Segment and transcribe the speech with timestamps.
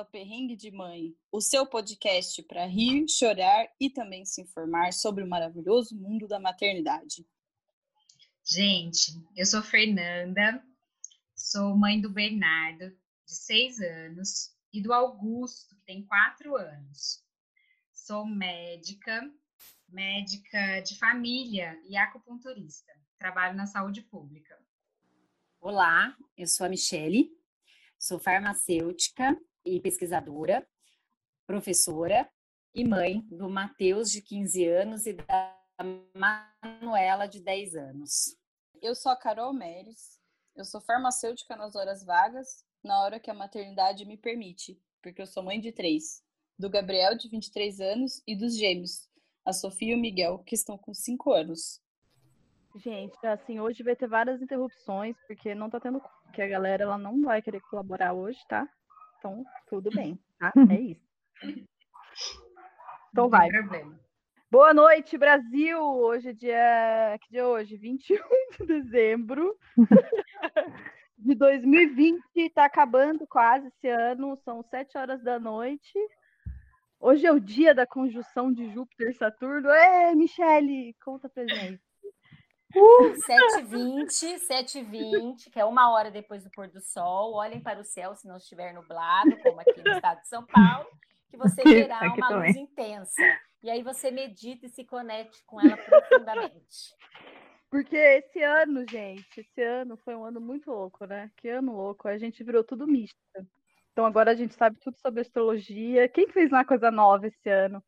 [0.00, 5.22] ao Perrengue de Mãe, o seu podcast para rir, chorar e também se informar sobre
[5.22, 7.26] o maravilhoso mundo da maternidade.
[8.42, 10.64] Gente, eu sou Fernanda,
[11.36, 12.88] sou mãe do Bernardo,
[13.26, 17.22] de seis anos, e do Augusto, que tem quatro anos.
[17.92, 19.30] Sou médica,
[19.86, 22.90] médica de família e acupunturista.
[23.18, 24.58] Trabalho na saúde pública.
[25.60, 27.30] Olá, eu sou a Michele,
[27.98, 30.66] sou farmacêutica e pesquisadora,
[31.46, 32.30] professora
[32.74, 35.56] e mãe do Matheus, de 15 anos, e da
[36.14, 38.36] Manuela, de 10 anos.
[38.80, 40.20] Eu sou a Carol Meres,
[40.56, 45.26] eu sou farmacêutica nas horas vagas, na hora que a maternidade me permite, porque eu
[45.26, 46.22] sou mãe de três,
[46.58, 49.08] do Gabriel, de 23 anos, e dos gêmeos,
[49.44, 51.80] a Sofia e o Miguel, que estão com 5 anos.
[52.76, 56.00] Gente, assim, hoje vai ter várias interrupções, porque não tá tendo.
[56.32, 58.68] que a galera ela não vai querer colaborar hoje, tá?
[59.20, 60.50] Então, tudo bem, tá?
[60.74, 61.66] É isso.
[63.12, 63.50] Então vai.
[64.50, 65.78] Boa noite, Brasil!
[65.78, 67.18] Hoje é dia.
[67.20, 67.76] Que dia é hoje?
[67.76, 68.16] 21
[68.58, 69.54] de dezembro
[71.18, 72.48] de 2020.
[72.54, 75.92] Tá acabando quase esse ano, são 7 horas da noite.
[76.98, 79.68] Hoje é o dia da conjunção de Júpiter e Saturno.
[79.68, 81.82] Ê, Michele, conta pra gente.
[82.74, 83.12] Uh,
[83.62, 87.34] 7h20, 7h20, que é uma hora depois do pôr do sol.
[87.34, 90.86] Olhem para o céu se não estiver nublado, como aqui no estado de São Paulo,
[91.28, 92.52] que você terá uma também.
[92.52, 93.22] luz intensa.
[93.62, 96.94] E aí você medita e se conecte com ela profundamente.
[97.70, 101.30] Porque esse ano, gente, esse ano foi um ano muito louco, né?
[101.36, 102.08] Que ano louco.
[102.08, 103.46] A gente virou tudo mística.
[103.92, 106.08] Então agora a gente sabe tudo sobre astrologia.
[106.08, 107.82] Quem fez uma coisa nova esse ano?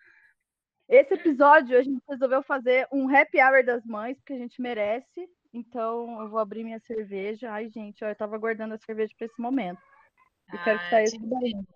[0.89, 5.29] Esse episódio a gente resolveu fazer um happy hour das mães, porque a gente merece.
[5.53, 7.51] Então eu vou abrir minha cerveja.
[7.51, 9.81] Ai, gente, ó, eu tava guardando a cerveja para esse momento.
[10.53, 11.67] E ah, quero que saia tudo bem.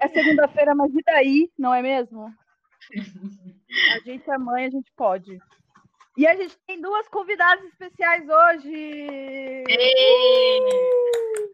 [0.00, 2.32] É segunda-feira, mas e daí, não é mesmo?
[3.94, 5.38] A gente é mãe, a gente pode.
[6.16, 9.64] E a gente tem duas convidadas especiais hoje.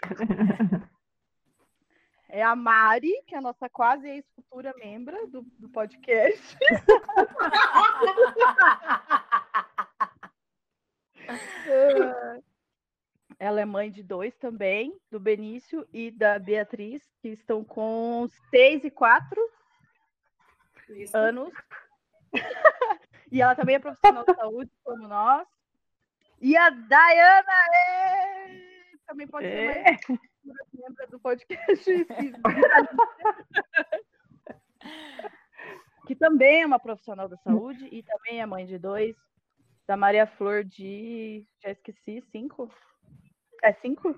[2.35, 6.57] É a Mari, que é a nossa quase ex-futura membra do, do podcast.
[13.39, 18.83] Ela é mãe de dois também, do Benício e da Beatriz, que estão com seis
[18.83, 19.39] e quatro
[20.89, 21.15] Isso.
[21.15, 21.53] anos.
[23.33, 25.49] E ela também é profissional de saúde, como nós.
[26.39, 28.51] E a Dayana é...
[29.07, 29.97] também pode é.
[29.97, 30.21] ser
[30.75, 32.05] membro do podcast.
[36.07, 39.17] que também é uma profissional da saúde e também é mãe de dois.
[39.87, 41.47] Da Maria Flor de.
[41.63, 42.71] Já esqueci, cinco?
[43.63, 44.15] É cinco?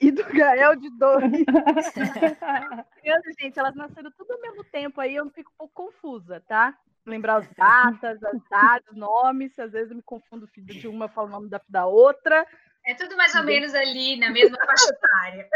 [0.00, 1.30] E do Gael de dois.
[3.40, 6.76] gente, elas nasceram tudo ao mesmo tempo aí, eu fico um pouco confusa, tá?
[7.10, 11.30] Lembrar as datas, as datas, nomes, às vezes eu me confundo de uma, falo o
[11.30, 12.46] nome da, da outra.
[12.86, 15.48] É tudo mais ou menos ali na mesma faixa etária.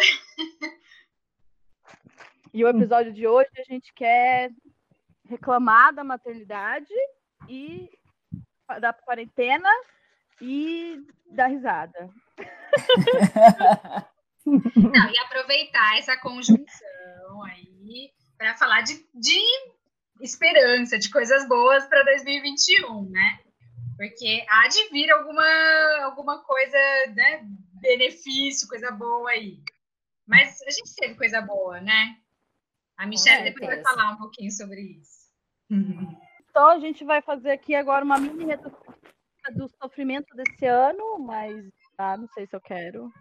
[2.52, 4.50] E o episódio de hoje a gente quer
[5.28, 6.92] reclamar da maternidade
[7.48, 7.90] e
[8.80, 9.68] da quarentena
[10.40, 12.10] e da risada.
[14.46, 19.40] Não, e aproveitar essa conjunção aí para falar de, de
[20.24, 23.40] esperança de coisas boas para 2021, né?
[23.96, 26.76] Porque há de vir alguma, alguma coisa,
[27.14, 27.46] né?
[27.80, 29.58] Benefício, coisa boa aí.
[30.26, 32.16] Mas a gente teve coisa boa, né?
[32.96, 35.28] A Michelle depois vai falar um pouquinho sobre isso.
[36.50, 38.94] Então a gente vai fazer aqui agora uma mini retrospectiva
[39.54, 43.12] do sofrimento desse ano, mas ah, não sei se eu quero.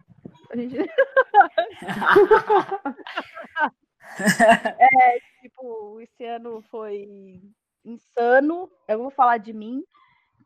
[0.51, 0.77] A gente...
[4.79, 5.32] é,
[5.63, 7.41] tipo, esse ano foi
[7.85, 8.69] insano.
[8.87, 9.81] Eu vou falar de mim,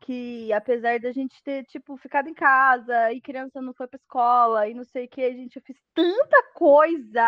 [0.00, 4.68] que apesar da gente ter, tipo, ficado em casa e criança não foi pra escola
[4.68, 7.24] e não sei o que, a gente eu fiz tanta coisa.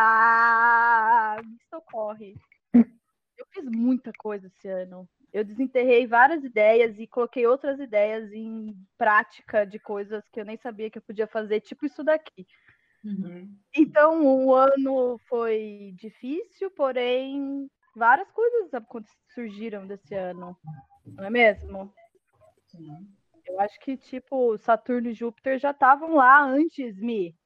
[1.61, 2.35] Isso ocorre.
[2.73, 5.09] Eu fiz muita coisa esse ano.
[5.33, 10.57] Eu desenterrei várias ideias e coloquei outras ideias em prática de coisas que eu nem
[10.57, 12.47] sabia que eu podia fazer, tipo isso daqui.
[13.05, 13.57] Uhum.
[13.75, 18.71] Então, o ano foi difícil, porém, várias coisas
[19.35, 20.57] surgiram desse ano,
[21.05, 21.93] não é mesmo?
[22.67, 23.09] Sim.
[23.47, 27.37] Eu acho que, tipo, Saturno e Júpiter já estavam lá antes, me,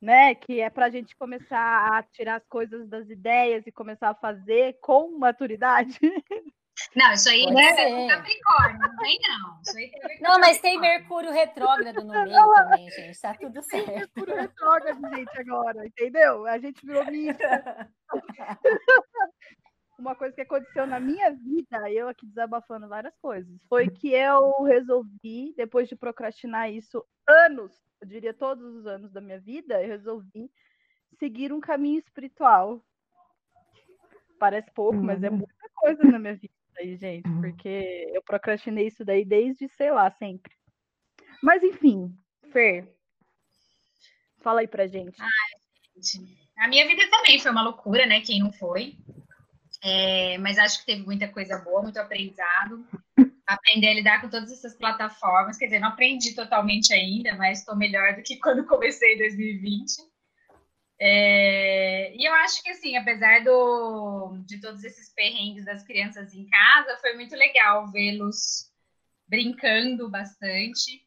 [0.00, 0.34] né?
[0.34, 4.14] Que é para a gente começar a tirar as coisas das ideias e começar a
[4.14, 5.98] fazer com maturidade.
[6.96, 9.60] Não, isso aí é Capricórnio, não tem não.
[9.60, 13.20] Isso aí tem não, mas tem Mercúrio retrógrado no meio também, gente.
[13.20, 13.86] Tá tudo certo.
[13.86, 16.46] Tem Mercúrio retrógrado, gente, agora, entendeu?
[16.46, 17.88] A gente virou mista.
[20.02, 24.64] Uma coisa que aconteceu na minha vida, eu aqui desabafando várias coisas, foi que eu
[24.64, 29.86] resolvi, depois de procrastinar isso anos, eu diria todos os anos da minha vida, eu
[29.86, 30.50] resolvi
[31.20, 32.84] seguir um caminho espiritual.
[34.40, 35.36] Parece pouco, mas é uhum.
[35.36, 37.40] muita coisa na minha vida aí, gente, uhum.
[37.40, 40.52] porque eu procrastinei isso daí desde, sei lá, sempre.
[41.40, 42.12] Mas enfim,
[42.50, 42.92] Fer,
[44.38, 45.22] fala aí pra gente.
[45.22, 45.28] Ai,
[46.02, 46.42] gente.
[46.58, 48.20] A minha vida também foi uma loucura, né?
[48.20, 48.96] Quem não foi.
[49.82, 52.86] É, mas acho que teve muita coisa boa, muito aprendizado.
[53.46, 55.58] Aprender a lidar com todas essas plataformas.
[55.58, 60.12] Quer dizer, não aprendi totalmente ainda, mas estou melhor do que quando comecei em 2020.
[61.00, 66.46] É, e eu acho que, assim, apesar do, de todos esses perrengues das crianças em
[66.46, 68.70] casa, foi muito legal vê-los
[69.26, 71.04] brincando bastante,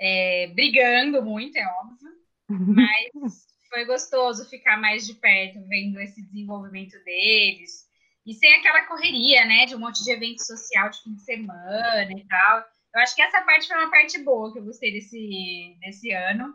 [0.00, 2.10] é, brigando muito, é óbvio,
[2.48, 7.85] mas foi gostoso ficar mais de perto, vendo esse desenvolvimento deles,
[8.26, 12.10] e sem aquela correria, né, de um monte de evento social de fim de semana
[12.10, 12.64] e tal.
[12.94, 16.54] Eu acho que essa parte foi uma parte boa que eu gostei desse, desse ano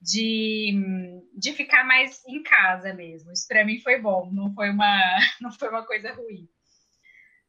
[0.00, 0.72] de,
[1.36, 3.30] de ficar mais em casa mesmo.
[3.32, 4.98] Isso para mim foi bom, não foi uma,
[5.40, 6.48] não foi uma coisa ruim.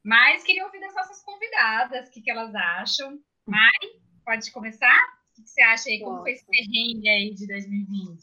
[0.03, 3.19] Mas queria ouvir das nossas convidadas, o que, que elas acham.
[3.47, 4.97] Mari, pode começar?
[5.37, 5.99] O que você acha aí?
[5.99, 6.23] Como Nossa.
[6.23, 8.19] foi esse perrengue aí de 2020?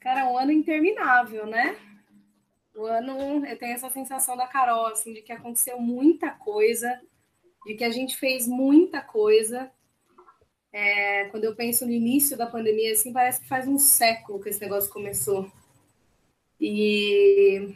[0.00, 1.76] Cara, um ano interminável, né?
[2.78, 6.88] O ano, eu tenho essa sensação da Carol, assim, de que aconteceu muita coisa,
[7.66, 9.68] de que a gente fez muita coisa,
[10.72, 14.48] é, quando eu penso no início da pandemia, assim, parece que faz um século que
[14.48, 15.50] esse negócio começou.
[16.60, 17.74] E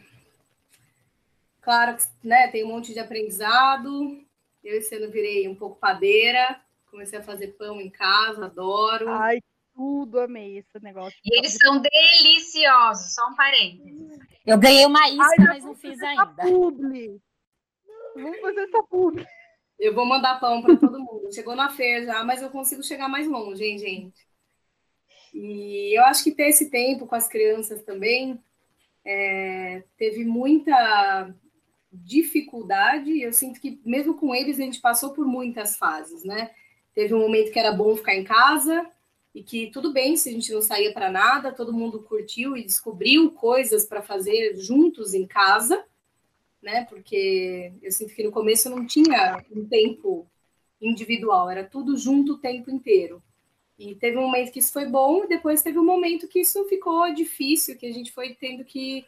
[1.59, 4.23] claro que né, tem um monte de aprendizado.
[4.63, 9.09] Eu esse ano virei um pouco padeira, comecei a fazer pão em casa, adoro.
[9.09, 9.41] Ai,
[9.75, 11.17] tudo amei esse negócio.
[11.25, 14.19] E eles são deliciosos, só um parênteses.
[14.45, 16.25] Eu ganhei uma isca, Ai, mas não fiz ainda.
[16.35, 17.21] Publi.
[18.15, 19.25] Vamos fazer essa publi.
[19.79, 21.33] Eu vou mandar pão para todo mundo.
[21.33, 24.27] Chegou na feira já, mas eu consigo chegar mais longe, hein, gente?
[25.33, 28.39] E eu acho que ter esse tempo com as crianças também
[29.03, 31.33] é, teve muita
[31.91, 33.21] dificuldade.
[33.21, 36.51] Eu sinto que, mesmo com eles, a gente passou por muitas fases, né?
[36.93, 38.87] Teve um momento que era bom ficar em casa
[39.33, 42.63] e que tudo bem se a gente não saía para nada, todo mundo curtiu e
[42.63, 45.83] descobriu coisas para fazer juntos em casa
[46.63, 46.85] né?
[46.85, 50.25] Porque eu sinto que no começo não tinha um tempo
[50.81, 53.21] individual, era tudo junto o tempo inteiro.
[53.77, 56.63] E teve um momento que isso foi bom, e depois teve um momento que isso
[56.65, 59.05] ficou difícil, que a gente foi tendo que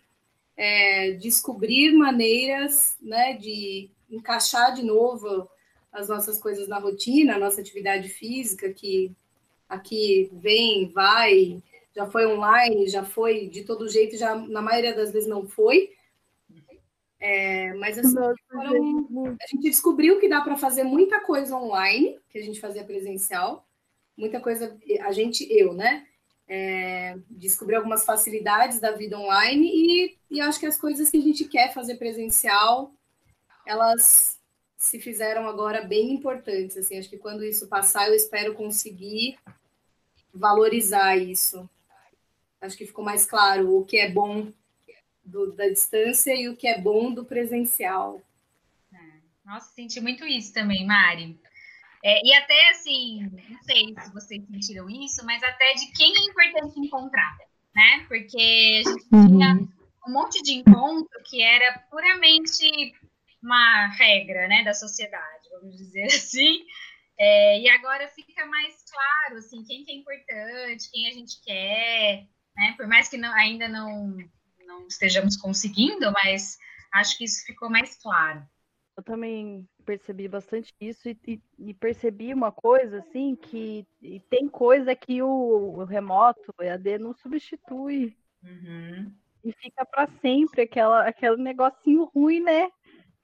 [0.57, 5.49] é, descobrir maneiras né, de encaixar de novo
[5.91, 9.11] as nossas coisas na rotina, a nossa atividade física, que
[9.67, 11.61] aqui vem, vai,
[11.95, 15.91] já foi online, já foi de todo jeito, já na maioria das vezes não foi,
[17.19, 18.13] é, mas assim,
[18.51, 22.83] foram, a gente descobriu que dá para fazer muita coisa online, que a gente fazia
[22.83, 23.65] presencial,
[24.17, 26.05] muita coisa, a gente, eu, né?
[26.47, 31.21] É, descobri algumas facilidades da vida online e, e acho que as coisas que a
[31.21, 32.93] gente quer fazer presencial,
[33.65, 34.39] elas
[34.85, 36.77] se fizeram agora bem importantes.
[36.77, 39.35] Assim, acho que quando isso passar, eu espero conseguir
[40.31, 41.67] valorizar isso.
[42.61, 44.51] Acho que ficou mais claro o que é bom
[45.23, 48.21] do, da distância e o que é bom do presencial.
[48.93, 48.97] É.
[49.43, 51.39] Nossa, senti muito isso também, Mari.
[52.03, 56.29] É, e até assim, não sei se vocês sentiram isso, mas até de quem é
[56.29, 57.35] importante encontrar,
[57.75, 58.05] né?
[58.07, 59.27] Porque a gente uhum.
[59.27, 59.67] tinha
[60.07, 62.93] um monte de encontro que era puramente
[63.45, 66.65] uma regra, né, da sociedade, vamos dizer assim.
[67.17, 72.27] É, e agora fica mais claro, assim, quem que é importante, quem a gente quer,
[72.57, 72.73] né?
[72.75, 74.17] Por mais que não, ainda não
[74.67, 76.57] não estejamos conseguindo, mas
[76.91, 78.43] acho que isso ficou mais claro.
[78.97, 83.85] Eu também percebi bastante isso e, e, e percebi uma coisa assim que
[84.29, 88.17] tem coisa que o, o remoto, o EAD não substitui.
[88.41, 89.13] Uhum.
[89.43, 92.69] E fica para sempre aquela, aquele negocinho ruim, né?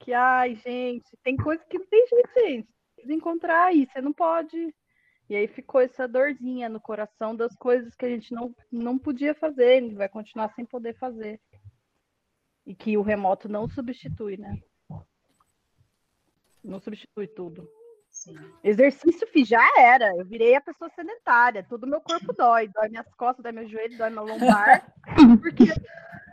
[0.02, 2.68] Que, ai, gente, tem coisa que não tem jeito, gente.
[3.08, 4.72] Encontrar aí, você não pode
[5.32, 9.34] e aí ficou essa dorzinha no coração das coisas que a gente não, não podia
[9.34, 11.40] fazer, vai continuar sem poder fazer.
[12.66, 14.60] E que o remoto não substitui, né?
[16.62, 17.66] Não substitui tudo.
[18.10, 18.36] Sim.
[18.62, 20.14] Exercício fiz, já era.
[20.14, 21.66] Eu virei a pessoa sedentária.
[21.66, 22.68] Todo meu corpo dói.
[22.68, 24.94] Dói minhas costas, dói meu joelho, dói meu lombar.
[25.40, 25.64] porque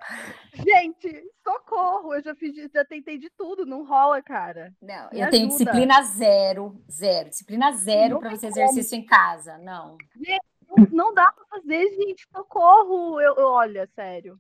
[0.56, 2.14] Gente, socorro!
[2.14, 4.74] Eu já fiz, já tentei de tudo, não rola, cara.
[4.82, 5.58] Não, Me eu tenho ajuda.
[5.66, 7.30] disciplina zero, zero.
[7.30, 8.62] Disciplina zero para você como.
[8.62, 9.58] exercício em casa.
[9.60, 9.98] Não.
[10.16, 13.20] Não, não dá pra fazer, gente, socorro!
[13.22, 14.40] Eu, eu- olha, sério,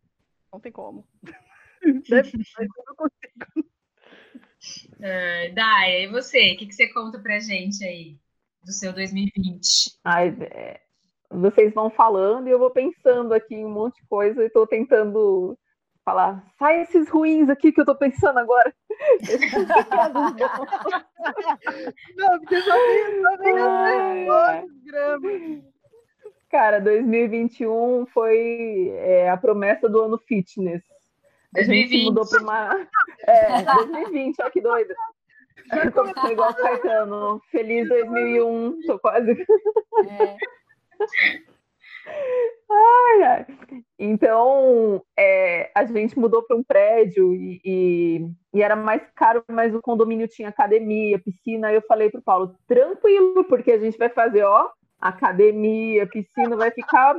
[0.52, 1.08] não tem como.
[2.10, 3.70] Deve- mas eu não consigo.
[4.98, 6.52] Uh, Daya, e você?
[6.54, 8.18] O que, que você conta pra gente aí
[8.66, 9.98] do seu 2020?
[10.04, 10.82] Ai, é,
[11.30, 14.66] vocês vão falando e eu vou pensando aqui em um monte de coisa e tô
[14.66, 15.58] tentando
[16.04, 18.74] falar, sai esses ruins aqui que eu tô pensando agora.
[22.16, 24.62] Não, porque só vem, só vem Ai, as ai.
[24.62, 25.30] pessoas, grama.
[26.50, 30.82] Cara, 2021 foi é, a promessa do ano fitness.
[31.56, 32.06] A gente 2020.
[32.06, 32.88] mudou para uma.
[33.28, 34.96] É, 2020, olha que doida.
[35.94, 37.42] Tô igual o Caetano.
[37.52, 39.32] Feliz 2001, tô quase.
[39.32, 40.38] É.
[42.72, 43.46] Ai, ai.
[43.98, 49.74] Então, é, a gente mudou para um prédio e, e- e era mais caro, mas
[49.74, 51.68] o condomínio tinha academia, piscina.
[51.68, 56.72] Aí eu falei pro Paulo, tranquilo, porque a gente vai fazer, ó, academia, piscina, vai
[56.72, 57.16] ficar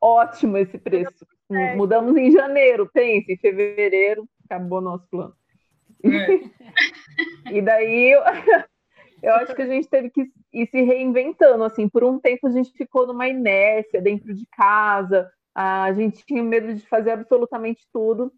[0.00, 1.26] ótimo esse preço.
[1.50, 1.74] É.
[1.76, 5.34] Mudamos em janeiro, pense, em fevereiro, acabou nosso plano.
[7.52, 8.14] E daí
[9.22, 12.50] eu, acho que a gente teve que ir se reinventando, assim, por um tempo a
[12.50, 18.32] gente ficou numa inércia dentro de casa, a gente tinha medo de fazer absolutamente tudo,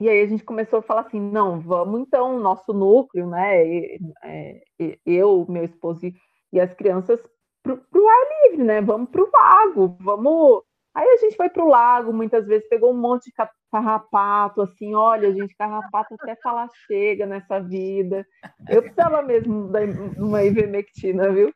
[0.00, 4.62] e aí a gente começou a falar assim, não, vamos então, nosso núcleo, né, é,
[5.04, 7.20] eu, meu esposo e- as crianças,
[7.62, 10.62] pro, pro ar livre, né, vamos pro lago, vamos...
[10.94, 14.94] Aí a gente foi pro lago, muitas vezes pegou um monte de ca- carrapato, assim,
[14.94, 18.24] olha, gente, carrapato até falar chega nessa vida.
[18.68, 21.52] Eu precisava mesmo da- de uma ivermectina, viu?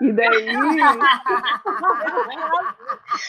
[0.00, 0.46] E daí,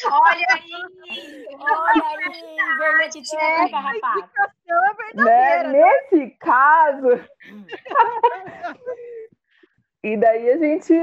[0.09, 1.45] Olha aí!
[1.59, 4.19] Olha aí, vermectina É, com carrapato.
[4.19, 5.63] Explicação é né, verdadeira.
[5.69, 5.91] né?
[6.11, 7.07] nesse caso.
[10.03, 10.93] E daí a gente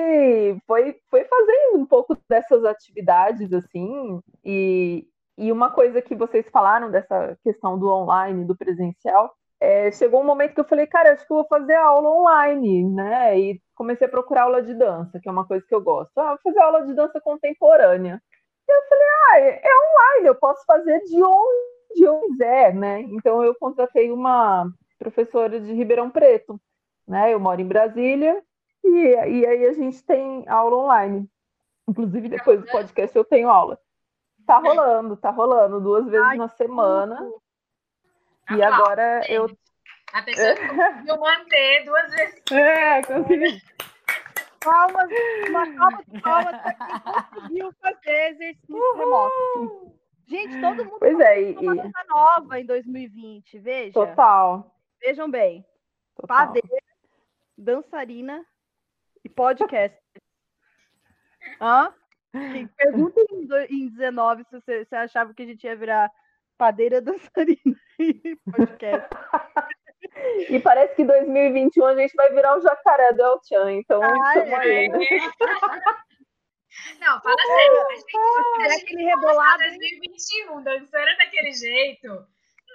[0.67, 6.91] foi, foi fazendo um pouco dessas atividades, assim, e, e uma coisa que vocês falaram
[6.91, 11.27] dessa questão do online, do presencial, é, chegou um momento que eu falei, cara, acho
[11.27, 13.39] que eu vou fazer aula online, né?
[13.39, 16.17] E comecei a procurar aula de dança, que é uma coisa que eu gosto.
[16.19, 18.21] Ah, vou fazer aula de dança contemporânea.
[18.69, 23.01] E eu falei, ah, é é online, eu posso fazer de onde eu quiser, né?
[23.03, 26.61] Então eu contratei uma professora de Ribeirão Preto,
[27.07, 27.33] né?
[27.33, 28.43] Eu moro em Brasília
[28.85, 31.29] e, e aí a gente tem aula online.
[31.89, 33.81] Inclusive, depois do podcast eu tenho aula.
[34.47, 37.19] Tá rolando, tá rolando duas vezes Ai, na semana.
[38.51, 39.59] E Aplausos, agora eu.
[40.13, 42.43] A pessoa conseguiu manter duas vezes.
[42.53, 43.63] É, consegui.
[44.65, 45.09] Palmas,
[45.49, 47.01] uma salva de palmas para quem
[47.33, 49.93] conseguiu fazer exercício remoto.
[50.27, 53.93] Gente, todo mundo Pois é, e, uma coisa nova em 2020, veja.
[53.93, 54.75] total.
[55.01, 55.65] Vejam bem.
[56.15, 56.47] total.
[56.47, 56.83] Padeira,
[57.57, 58.45] dançarina
[59.25, 59.99] e podcast.
[61.61, 61.93] Hã?
[62.77, 66.11] Pergunta em, do- em 19 se você, você achava que a gente ia virar
[66.57, 67.59] padeira, dançarina
[67.99, 69.09] e podcast.
[70.51, 74.55] E parece que 2021 a gente vai virar o jacaré do El Chan, então Ai,
[74.55, 74.99] aí, né?
[77.01, 77.87] Não, fala sério.
[77.89, 79.79] A gente, a Der gente aquele rebolado, hein?
[79.79, 82.27] 2021, dançando daquele jeito.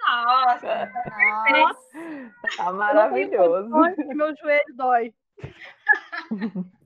[0.06, 0.92] Nossa,
[1.50, 3.70] Nossa, Tá maravilhoso.
[4.14, 5.14] Meu joelho dói.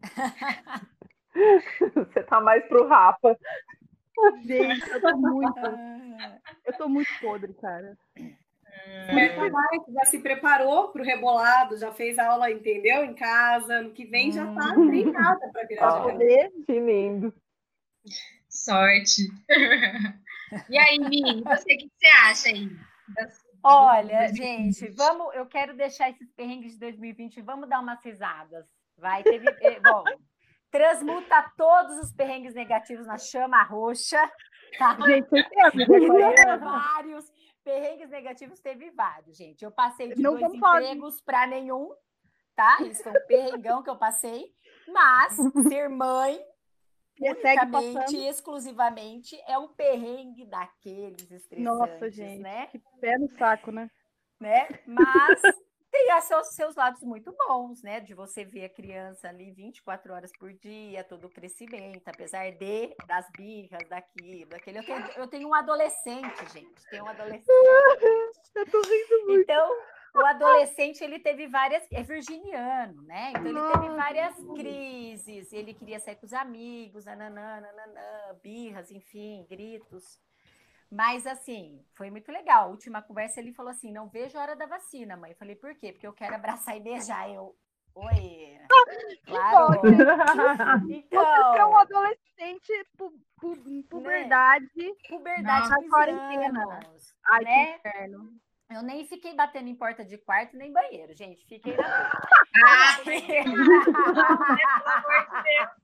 [1.94, 3.38] Você tá mais pro Rapa.
[4.44, 5.60] Gente, eu tô muito,
[6.64, 7.96] eu tô muito podre, cara.
[9.14, 13.04] Mas tá mais, já se preparou para o rebolado, já fez aula, entendeu?
[13.04, 13.74] Em casa.
[13.74, 16.02] Ano que vem já tá treinada para virar.
[16.02, 17.32] Poder, Que lindo.
[18.48, 19.22] sorte.
[20.70, 22.70] E aí, Mi, você, o que você acha aí?
[23.14, 28.66] Das- olha, gente, vamos, eu quero deixar esses perrengues de 2020, vamos dar umas risadas.
[28.96, 30.04] Vai, teve, eh, bom,
[30.70, 34.20] transmuta todos os perrengues negativos na chama roxa,
[34.78, 34.96] tá?
[35.06, 35.28] gente,
[36.60, 37.30] vários
[37.62, 39.62] perrengues negativos, teve vários, gente.
[39.62, 41.90] Eu passei de Não dois empregos para nenhum,
[42.56, 42.78] tá?
[42.82, 44.46] Isso foi um perrengão que eu passei.
[44.88, 45.36] Mas
[45.68, 46.40] ser mãe,
[47.20, 52.40] unicamente e exclusivamente, é um perrengue daqueles estressantes, Nossa, gente.
[52.40, 52.66] né?
[52.66, 53.90] Que pé no saco, né?
[54.40, 54.68] né?
[54.86, 55.42] Mas
[55.90, 58.00] tem seus, seus lados muito bons, né?
[58.00, 62.94] De você ver a criança ali 24 horas por dia, todo o crescimento, apesar de
[63.06, 64.78] das birras, daquilo, daquele.
[64.78, 66.88] Eu tenho, eu tenho um adolescente, gente.
[66.90, 67.46] Tenho um adolescente.
[68.54, 69.42] Eu tô rindo muito.
[69.42, 69.70] Então,
[70.18, 71.86] o adolescente ele teve várias.
[71.92, 73.30] É virginiano, né?
[73.30, 73.96] Então ele teve Nossa.
[73.96, 75.52] várias crises.
[75.52, 80.18] Ele queria sair com os amigos, nananã, nananã, birras, enfim, gritos.
[80.90, 82.64] Mas, assim, foi muito legal.
[82.64, 85.32] A última conversa ele falou assim: não vejo a hora da vacina, mãe.
[85.32, 85.92] Eu falei, por quê?
[85.92, 87.30] Porque eu quero abraçar e beijar.
[87.30, 87.54] Eu,
[87.94, 88.58] oi.
[89.28, 89.80] Claro.
[90.88, 93.56] então, Você é um adolescente, pu, pu,
[93.88, 94.66] puberdade.
[94.76, 94.94] Né?
[95.08, 96.80] Puberdade, na quarentena.
[97.26, 97.66] Ai, né?
[97.66, 98.32] que inferno.
[98.70, 101.44] Eu nem fiquei batendo em porta de quarto nem banheiro, gente.
[101.46, 102.10] Fiquei na boa.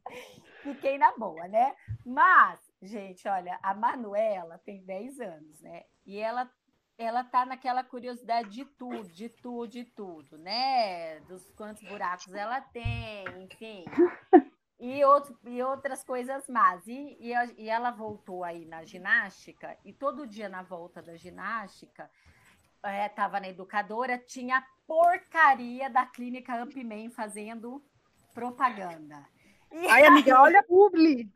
[0.62, 1.74] fiquei na boa, né?
[2.04, 5.84] Mas Gente, olha, a Manuela tem 10 anos, né?
[6.04, 6.50] E ela
[6.96, 11.18] ela tá naquela curiosidade de tudo, de tudo, de tudo, né?
[11.20, 13.84] Dos quantos buracos ela tem, enfim.
[14.78, 16.86] E, outro, e outras coisas mais.
[16.86, 22.08] E, e, e ela voltou aí na ginástica, e todo dia na volta da ginástica,
[23.06, 27.82] estava é, na educadora, tinha a porcaria da clínica Upman fazendo
[28.34, 29.26] propaganda.
[29.90, 31.28] Ai, amiga, olha a publi.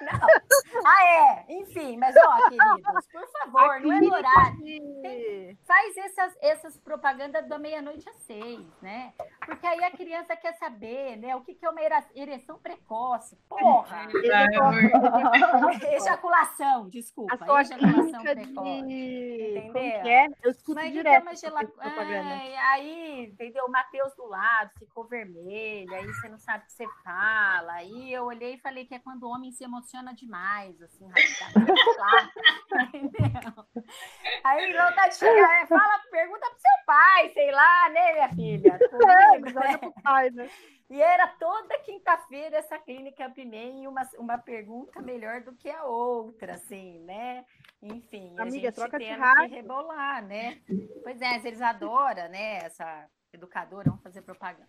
[0.00, 0.82] Não.
[0.84, 1.44] Ah, é.
[1.48, 5.02] Enfim, mas ó, queridos, por favor, não é no horário.
[5.02, 9.12] Tem, faz essas, essas propagandas da meia-noite às seis, né?
[9.44, 11.34] Porque aí a criança quer saber, né?
[11.36, 11.80] O que, que é uma
[12.14, 13.38] ereção precoce.
[13.48, 14.08] Porra!
[15.92, 17.34] ejaculação, desculpa.
[17.34, 18.82] A sua ejaculação precoce.
[18.82, 19.58] De...
[19.58, 20.06] Entendeu?
[20.06, 20.26] É?
[20.42, 21.22] Eu escuto mas direto.
[21.22, 21.60] Uma gela...
[21.62, 23.64] é, aí, entendeu?
[23.66, 27.75] O Matheus do lado ficou vermelho, aí você não sabe o que você fala.
[27.76, 31.06] Aí eu olhei e falei que é quando o homem se emociona demais, assim,
[34.42, 38.78] Aí vontade de chegar, é, fala, pergunta pro seu pai, sei lá, né, minha filha?
[39.06, 39.76] É, né?
[39.76, 40.48] pro pai, né?
[40.88, 46.54] E era toda quinta-feira essa clínica Pimem uma, uma pergunta melhor do que a outra,
[46.54, 47.44] assim, né?
[47.82, 50.62] Enfim, Amiga, a gente troca tem que rebolar, né?
[51.02, 52.64] Pois é, eles adoram, né?
[52.64, 54.66] Essa educadora, vamos fazer propaganda.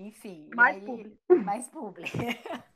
[0.00, 0.48] Enfim.
[0.54, 1.36] Mais aí, público.
[1.44, 2.16] Mais público.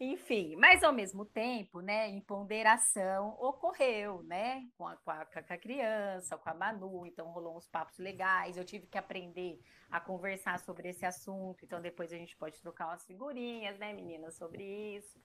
[0.00, 5.38] Enfim, mas ao mesmo tempo, né, em ponderação ocorreu, né, com a, com a, com,
[5.38, 10.00] a, criança, com a Manu, então rolou uns papos legais, eu tive que aprender a
[10.00, 14.64] conversar sobre esse assunto, então depois a gente pode trocar umas figurinhas, né, meninas, sobre
[14.96, 15.20] isso,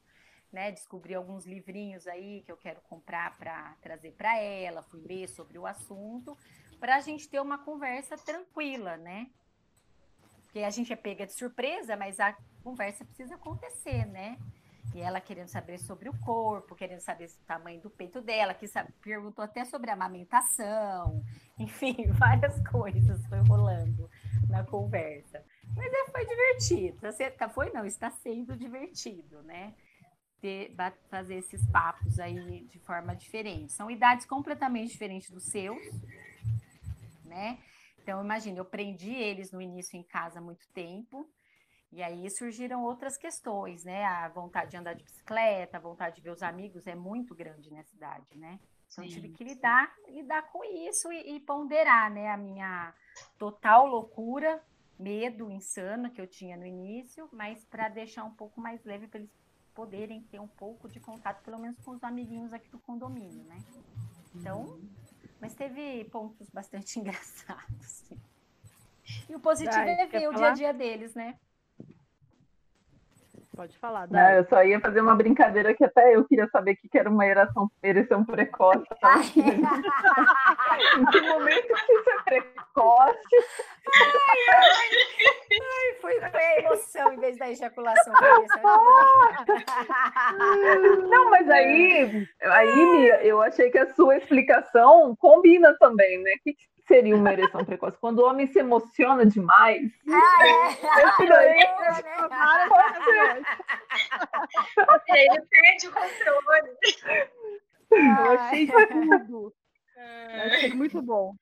[0.52, 5.28] né, descobri alguns livrinhos aí que eu quero comprar para trazer para ela, fui ler
[5.28, 6.38] sobre o assunto,
[6.80, 9.32] para a gente ter uma conversa tranquila, né,
[10.48, 14.38] porque a gente é pega de surpresa, mas a conversa precisa acontecer, né?
[14.96, 18.66] E ela querendo saber sobre o corpo, querendo saber o tamanho do peito dela, que
[19.02, 21.24] perguntou até sobre a amamentação,
[21.60, 24.10] enfim, várias coisas foi rolando
[24.50, 25.44] na conversa.
[25.76, 27.00] Mas é, foi divertido.
[27.38, 29.74] Tá, foi não, está sendo divertido, né?
[30.40, 30.74] Ter,
[31.10, 33.74] fazer esses papos aí de forma diferente.
[33.74, 35.82] São idades completamente diferentes dos seus,
[37.26, 37.60] né?
[38.08, 41.30] Então, imagina, eu prendi eles no início em casa há muito tempo,
[41.92, 44.06] e aí surgiram outras questões, né?
[44.06, 47.70] A vontade de andar de bicicleta, a vontade de ver os amigos é muito grande
[47.70, 48.62] nessa cidade, né?
[48.90, 52.30] Então, sim, tive que lidar, lidar com isso e, e ponderar, né?
[52.30, 52.94] A minha
[53.38, 54.64] total loucura,
[54.98, 59.20] medo insano que eu tinha no início, mas para deixar um pouco mais leve para
[59.20, 59.32] eles
[59.76, 63.58] poderem ter um pouco de contato, pelo menos com os amiguinhos aqui do condomínio, né?
[64.34, 64.97] Então, uhum.
[65.40, 68.04] Mas teve pontos bastante engraçados.
[68.08, 68.18] Sim.
[69.30, 71.38] E o positivo Dai, é ver o dia a dia deles, né?
[73.58, 76.76] Pode falar, Não, eu só ia fazer uma brincadeira que até eu queria saber o
[76.76, 78.86] que era uma ereção, ereção precoce.
[79.02, 79.16] Tá?
[80.96, 83.18] em que momento que isso é precoce?
[83.96, 84.90] Ai, ai,
[85.60, 88.14] ai, foi, foi a emoção em vez da ejaculação.
[91.10, 96.34] Não, mas aí, aí eu achei que a sua explicação combina também, né?
[96.44, 96.56] Que
[96.88, 97.98] seria uma ereção precoce?
[98.00, 99.92] Quando o homem se emociona demais.
[100.10, 100.78] Ah, é.
[105.10, 106.78] Ele perde o controle.
[107.92, 109.54] Eu achei tudo.
[110.46, 111.36] Achei muito bom.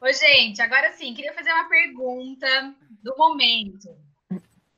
[0.00, 2.46] Ô, gente, agora sim, queria fazer uma pergunta
[3.02, 3.88] do momento.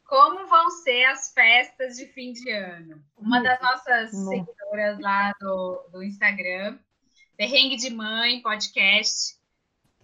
[0.06, 3.02] Como vão ser as festas de fim de ano?
[3.16, 6.78] Uma das nossas seguidoras lá do, do Instagram,
[7.36, 9.37] Perrengue de Mãe Podcast,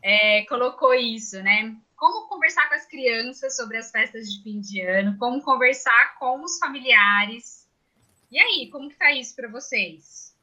[0.05, 1.75] é, colocou isso, né?
[1.97, 6.43] Como conversar com as crianças sobre as festas de fim de ano, como conversar com
[6.45, 7.67] os familiares.
[8.31, 10.37] E aí, como que tá isso para vocês?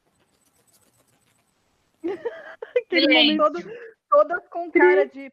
[2.76, 3.72] Aquele momento todo,
[4.10, 5.32] todas com cara de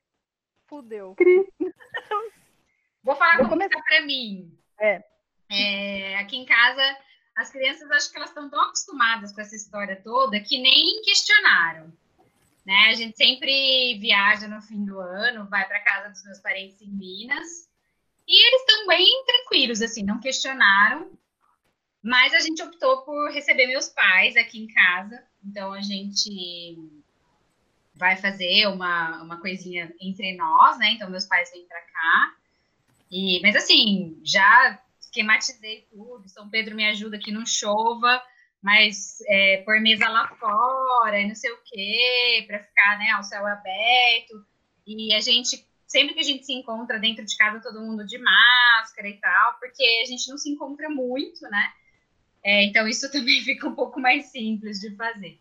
[0.68, 1.15] fudeu.
[3.04, 3.76] Vou falar Vou como começar.
[3.76, 4.56] tá para mim.
[4.80, 5.04] É.
[5.50, 6.20] é.
[6.20, 6.98] Aqui em casa,
[7.36, 11.92] as crianças acho que elas estão tão acostumadas com essa história toda que nem questionaram.
[12.65, 12.89] Né?
[12.89, 16.89] A gente sempre viaja no fim do ano, vai para casa dos meus parentes em
[16.89, 17.67] Minas.
[18.28, 21.12] E eles estão bem tranquilos, assim, não questionaram.
[22.02, 26.78] Mas a gente optou por receber meus pais aqui em casa Então a gente
[27.93, 30.93] vai fazer uma, uma coisinha entre nós, né?
[30.93, 32.36] Então meus pais vêm para cá.
[33.12, 36.30] E, mas assim, já esquematizei tudo.
[36.30, 38.22] São Pedro me ajuda que não chova,
[38.62, 43.24] mas é, por mesa lá fora e não sei o quê, para ficar né, ao
[43.24, 44.45] céu aberto.
[44.86, 48.17] E a gente, sempre que a gente se encontra dentro de casa, todo mundo de
[48.17, 51.74] máscara e tal, porque a gente não se encontra muito, né?
[52.43, 55.39] É, então isso também fica um pouco mais simples de fazer.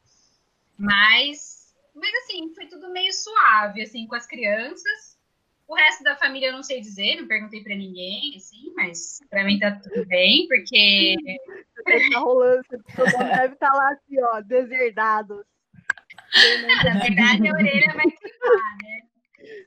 [0.76, 5.17] Mas, mas assim, foi tudo meio suave, assim, com as crianças.
[5.68, 9.44] O resto da família eu não sei dizer, não perguntei para ninguém, assim, mas para
[9.44, 11.14] mim tá tudo bem, porque.
[11.84, 12.64] Tá rolando,
[12.96, 15.44] todo mundo deve estar tá lá assim, ó, deserdados.
[16.84, 19.02] Na verdade, a orelha vai queimar, né?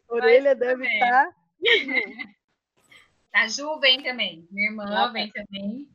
[0.09, 1.25] A orelha deve estar.
[1.25, 1.35] Tá...
[3.33, 5.87] A Ju vem também, minha irmã ah, vem também.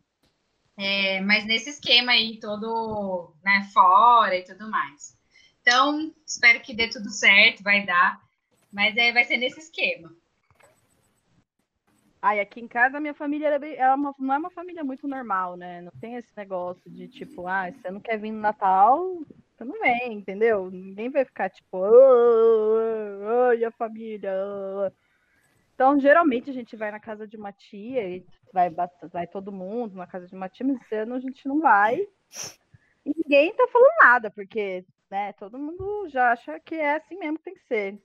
[0.79, 5.17] É, mas nesse esquema aí, todo né, fora e tudo mais.
[5.61, 8.26] Então, espero que dê tudo certo, vai dar.
[8.77, 10.15] Mas é, vai ser nesse esquema.
[12.21, 14.85] Ai, aqui em casa a minha família é, bem, é uma, não é uma família
[14.85, 15.81] muito normal, né?
[15.81, 19.01] Não tem esse negócio de tipo, ah, você não quer vir no Natal,
[19.57, 20.71] você não vem, entendeu?
[20.71, 21.79] Ninguém vai ficar tipo,
[23.49, 24.31] ai, a família.
[25.75, 28.69] Então, geralmente a gente vai na casa de uma tia e vai,
[29.11, 32.07] vai todo mundo na casa de uma tia, mas esse ano a gente não vai.
[33.07, 37.39] E ninguém tá falando nada, porque né, todo mundo já acha que é assim mesmo
[37.39, 37.99] que tem que ser.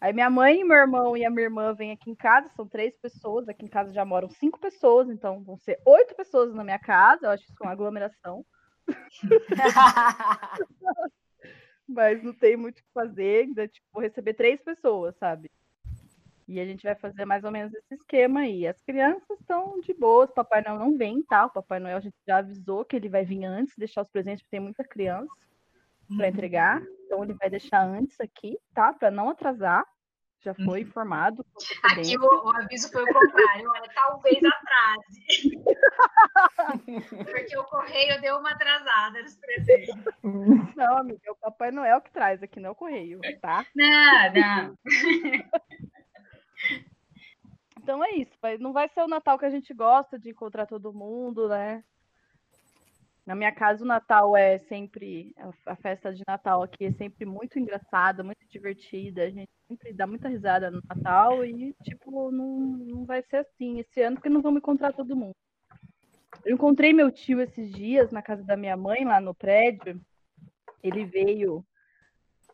[0.00, 2.96] Aí minha mãe, meu irmão e a minha irmã vêm aqui em casa, são três
[2.96, 6.78] pessoas, aqui em casa já moram cinco pessoas, então vão ser oito pessoas na minha
[6.78, 8.46] casa, eu acho isso uma aglomeração.
[11.88, 15.50] Mas não tem muito o que fazer, ainda tipo, vou receber três pessoas, sabe?
[16.46, 18.66] E a gente vai fazer mais ou menos esse esquema aí.
[18.66, 21.46] As crianças estão de boas, Papai Noel não vem, tá?
[21.46, 24.42] O Papai Noel a gente já avisou que ele vai vir antes, deixar os presentes,
[24.42, 25.47] porque tem muita criança
[26.16, 26.32] para uhum.
[26.32, 26.82] entregar.
[27.04, 28.92] Então ele vai deixar antes aqui, tá?
[28.92, 29.84] Para não atrasar.
[30.40, 30.88] Já foi uhum.
[30.88, 31.44] informado.
[31.82, 35.50] Aqui o, o, aviso foi o contrário, olha, talvez atrase.
[37.24, 39.96] Porque o correio deu uma atrasada nos presentes.
[40.76, 43.66] Não, amiga, é o Papai Noel que traz aqui, não é o correio, tá?
[43.74, 44.78] Não, não.
[47.88, 50.92] Então é isso, não vai ser o Natal que a gente gosta de encontrar todo
[50.92, 51.82] mundo, né?
[53.28, 55.34] Na minha casa, o Natal é sempre.
[55.66, 59.22] A festa de Natal aqui é sempre muito engraçada, muito divertida.
[59.22, 63.80] A gente sempre dá muita risada no Natal e, tipo, não, não vai ser assim
[63.80, 65.34] esse ano, porque não vamos encontrar todo mundo.
[66.42, 70.00] Eu encontrei meu tio esses dias na casa da minha mãe, lá no prédio.
[70.82, 71.62] Ele veio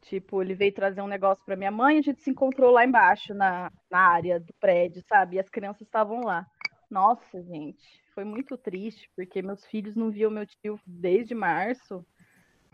[0.03, 3.33] Tipo, ele veio trazer um negócio para minha mãe, a gente se encontrou lá embaixo,
[3.33, 5.37] na, na área do prédio, sabe?
[5.37, 6.45] E as crianças estavam lá.
[6.91, 12.05] Nossa, gente, foi muito triste, porque meus filhos não viam meu tio desde março.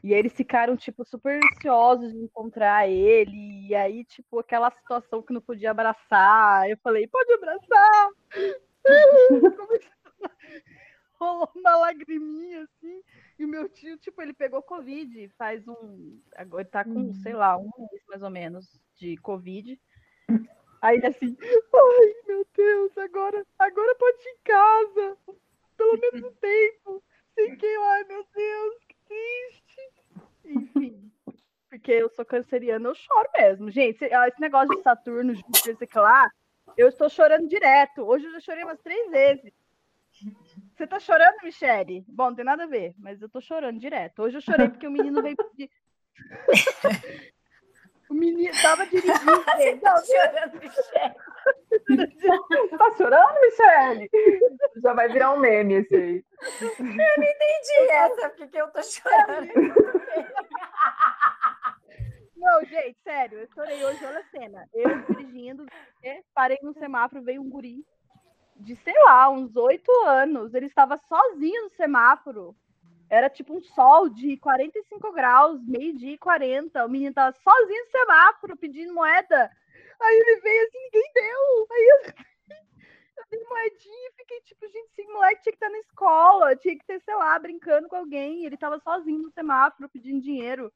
[0.03, 3.67] E eles ficaram, tipo, super ansiosos de encontrar ele.
[3.69, 6.69] E aí, tipo, aquela situação que não podia abraçar.
[6.71, 8.09] Eu falei, pode abraçar!
[11.21, 13.03] Rolou uma lagriminha, assim.
[13.39, 16.19] E o meu tio, tipo, ele pegou Covid faz um.
[16.35, 17.15] Agora tá com, uhum.
[17.15, 19.79] sei lá, um mês mais ou menos de Covid.
[20.83, 25.17] Aí ele assim, ai meu Deus, agora, agora pode ir em casa.
[25.77, 25.93] Pelo
[26.27, 27.03] um tempo.
[27.35, 29.91] Sem que, ai meu Deus, que triste.
[30.45, 31.13] Enfim.
[31.69, 33.71] Porque eu sou canceriana, eu choro mesmo.
[33.71, 36.29] Gente, esse negócio de Saturno, Júpiter, sei lá,
[36.77, 38.03] eu estou chorando direto.
[38.03, 39.53] Hoje eu já chorei umas três vezes.
[40.75, 42.05] Você tá chorando, Michele?
[42.09, 44.23] Bom, não tem nada a ver, mas eu tô chorando direto.
[44.23, 45.71] Hoje eu chorei porque o menino veio pedir.
[48.11, 49.15] O menino tava dirigindo.
[49.57, 51.15] Você tá chorando, Michele?
[52.77, 54.11] tá chorando, Michele?
[54.83, 56.25] Já vai virar um meme esse aí.
[56.61, 59.49] Eu não entendi essa, porque eu tô chorando.
[62.37, 64.69] Não, gente, sério, eu chorei hoje, olha a cena.
[64.75, 65.67] Eu dirigindo,
[66.35, 67.85] parei no semáforo, veio um guri
[68.57, 70.53] de, sei lá, uns oito anos.
[70.53, 72.57] Ele estava sozinho no semáforo.
[73.11, 76.87] Era tipo um sol de 45 graus, meio-dia e 40.
[76.87, 79.51] O menino tava sozinho no semáforo pedindo moeda.
[80.01, 81.67] Aí ele veio assim, ninguém deu.
[81.73, 82.15] Aí eu,
[83.19, 86.79] eu dei moedinha e fiquei tipo, gente, esse moleque tinha que estar na escola, tinha
[86.79, 88.45] que ter, sei lá, brincando com alguém.
[88.45, 90.73] Ele tava sozinho no semáforo pedindo dinheiro.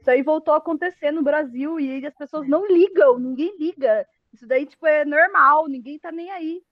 [0.00, 4.08] Isso aí voltou a acontecer no Brasil e as pessoas não ligam, ninguém liga.
[4.32, 6.62] Isso daí, tipo, é normal, ninguém tá nem aí.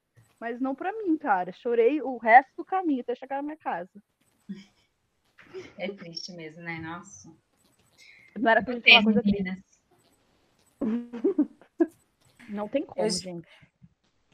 [0.40, 1.52] Mas não para mim, cara.
[1.52, 3.90] Chorei o resto do caminho até chegar na minha casa.
[5.78, 6.78] É triste mesmo, né?
[6.80, 7.32] Nossa.
[8.38, 9.64] Não era pra gente falar coisa triste.
[12.48, 13.10] Não tem como, eu...
[13.10, 13.48] gente.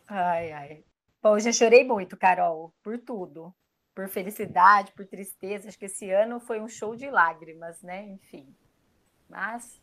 [0.07, 0.85] Ai, ai.
[1.23, 3.55] Bom, eu já chorei muito, Carol, por tudo.
[3.95, 5.69] por felicidade, por tristeza.
[5.69, 8.05] Acho que esse ano foi um show de lágrimas, né?
[8.07, 8.55] Enfim.
[9.29, 9.81] Mas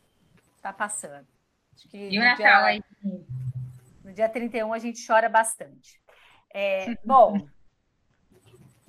[0.62, 1.28] tá passando.
[1.74, 2.84] Acho que e o Natal aí?
[4.04, 6.00] No dia 31 a gente chora bastante.
[6.52, 7.48] É, bom,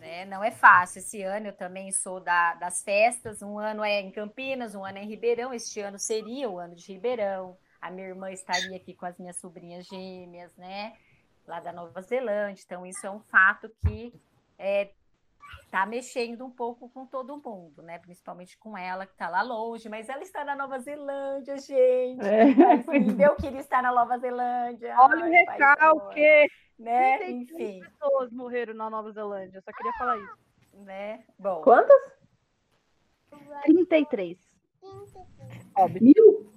[0.01, 0.99] né, não é fácil.
[0.99, 3.43] Esse ano eu também sou da, das festas.
[3.43, 5.53] Um ano é em Campinas, um ano é em Ribeirão.
[5.53, 7.57] Este ano seria o ano de Ribeirão.
[7.81, 10.95] A minha irmã estaria aqui com as minhas sobrinhas gêmeas, né?
[11.47, 12.63] Lá da Nova Zelândia.
[12.65, 14.13] Então, isso é um fato que
[14.59, 14.91] é,
[15.71, 17.99] tá mexendo um pouco com todo mundo, né?
[17.99, 22.21] Principalmente com ela, que está lá longe, mas ela está na Nova Zelândia, gente.
[22.21, 23.27] É.
[23.27, 24.95] eu queria estar na Nova Zelândia.
[24.99, 26.51] Olha o recalque!
[26.79, 27.31] Né?
[27.31, 27.81] Enfim.
[27.81, 30.39] pessoas morreram na Nova Zelândia, eu só queria falar isso.
[30.73, 31.23] Né?
[31.39, 31.61] Bom.
[31.63, 32.21] Quantas?
[33.65, 34.39] 33.
[35.77, 36.03] Óbvio.
[36.03, 36.53] Mil?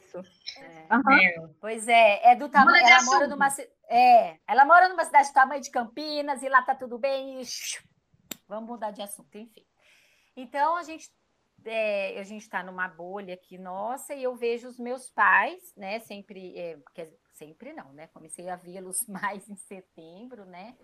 [0.00, 0.18] Isso.
[0.60, 1.38] É.
[1.40, 1.54] Uhum.
[1.60, 2.84] Pois é, é do tamanho.
[2.84, 3.48] Ela mora numa
[3.88, 7.40] é, ela mora numa cidade do tamanho de Campinas e lá tá tudo bem.
[7.40, 7.44] E...
[8.46, 9.64] Vamos mudar de assunto, enfim.
[10.36, 11.10] Então a gente
[11.64, 15.98] é, a gente está numa bolha aqui nossa e eu vejo os meus pais, né?
[16.00, 16.78] Sempre, é,
[17.32, 18.06] sempre não, né?
[18.08, 20.76] Comecei a vê-los mais em setembro, né?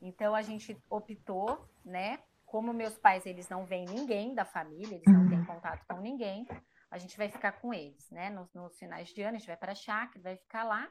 [0.00, 2.18] Então a gente optou, né?
[2.44, 6.46] Como meus pais eles não veem ninguém da família, eles não têm contato com ninguém,
[6.90, 8.28] a gente vai ficar com eles, né?
[8.28, 10.90] Nos, nos finais de ano a gente vai para a chácara, vai ficar lá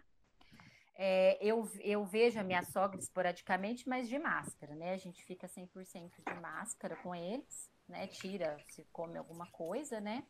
[1.03, 4.93] é, eu, eu vejo a minha sogra esporadicamente, mas de máscara, né?
[4.93, 8.05] A gente fica 100% de máscara com eles, né?
[8.05, 10.23] Tira se come alguma coisa, né?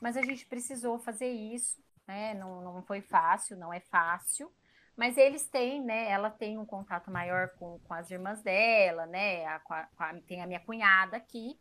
[0.00, 2.32] Mas a gente precisou fazer isso, né?
[2.32, 4.50] Não, não foi fácil, não é fácil.
[4.96, 6.10] Mas eles têm, né?
[6.10, 9.44] Ela tem um contato maior com, com as irmãs dela, né?
[9.44, 9.60] A,
[9.98, 11.60] a, tem a minha cunhada aqui,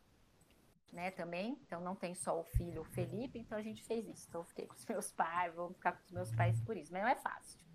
[0.93, 1.11] né?
[1.11, 1.59] Também.
[1.65, 3.39] Então não tem só o filho, o Felipe.
[3.39, 4.25] Então a gente fez isso.
[4.29, 6.93] Então eu fiquei com os meus pais, vou ficar com os meus pais por isso.
[6.93, 7.66] Mas não é fácil.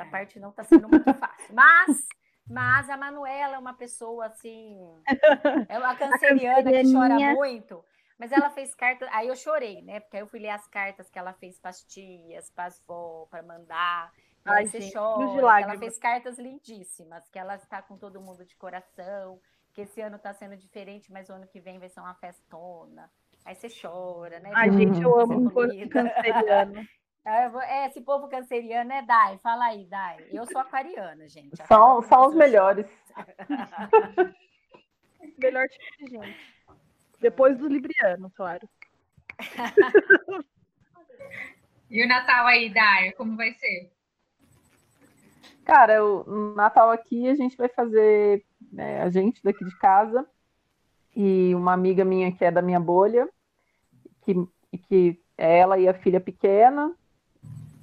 [0.00, 0.10] Essa é.
[0.10, 1.54] parte não está sendo muito fácil.
[1.54, 2.08] Mas,
[2.48, 4.78] mas a Manuela é uma pessoa assim.
[5.68, 7.84] É uma canceriana que chora muito.
[8.18, 9.08] Mas ela fez cartas.
[9.12, 10.00] Aí eu chorei, né?
[10.00, 12.82] Porque aí eu fui ler as cartas que ela fez para as tias, para as
[12.86, 14.12] vó, para mandar.
[14.44, 15.62] Ai, você gente, chora.
[15.62, 19.40] Ela fez cartas lindíssimas, que ela está com todo mundo de coração,
[19.72, 23.10] que esse ano está sendo diferente, mas o ano que vem vai ser uma festona.
[23.44, 24.50] Aí você chora, né?
[24.54, 26.86] Ai, gente, eu amo um canceriano.
[27.30, 29.38] É, esse povo canceriano, né, Dai?
[29.38, 30.26] Fala aí, Dai.
[30.32, 31.56] Eu sou aquariana, gente.
[31.66, 32.86] São, são os melhores.
[35.38, 36.36] Melhor tipo de gente.
[37.20, 38.68] Depois do Libriano, claro.
[41.90, 43.92] e o Natal aí, Dai, como vai ser?
[45.64, 50.26] Cara, o Natal aqui a gente vai fazer, né, a gente daqui de casa
[51.14, 53.28] e uma amiga minha que é da minha bolha,
[54.22, 54.34] que,
[54.88, 56.94] que é ela e a filha pequena,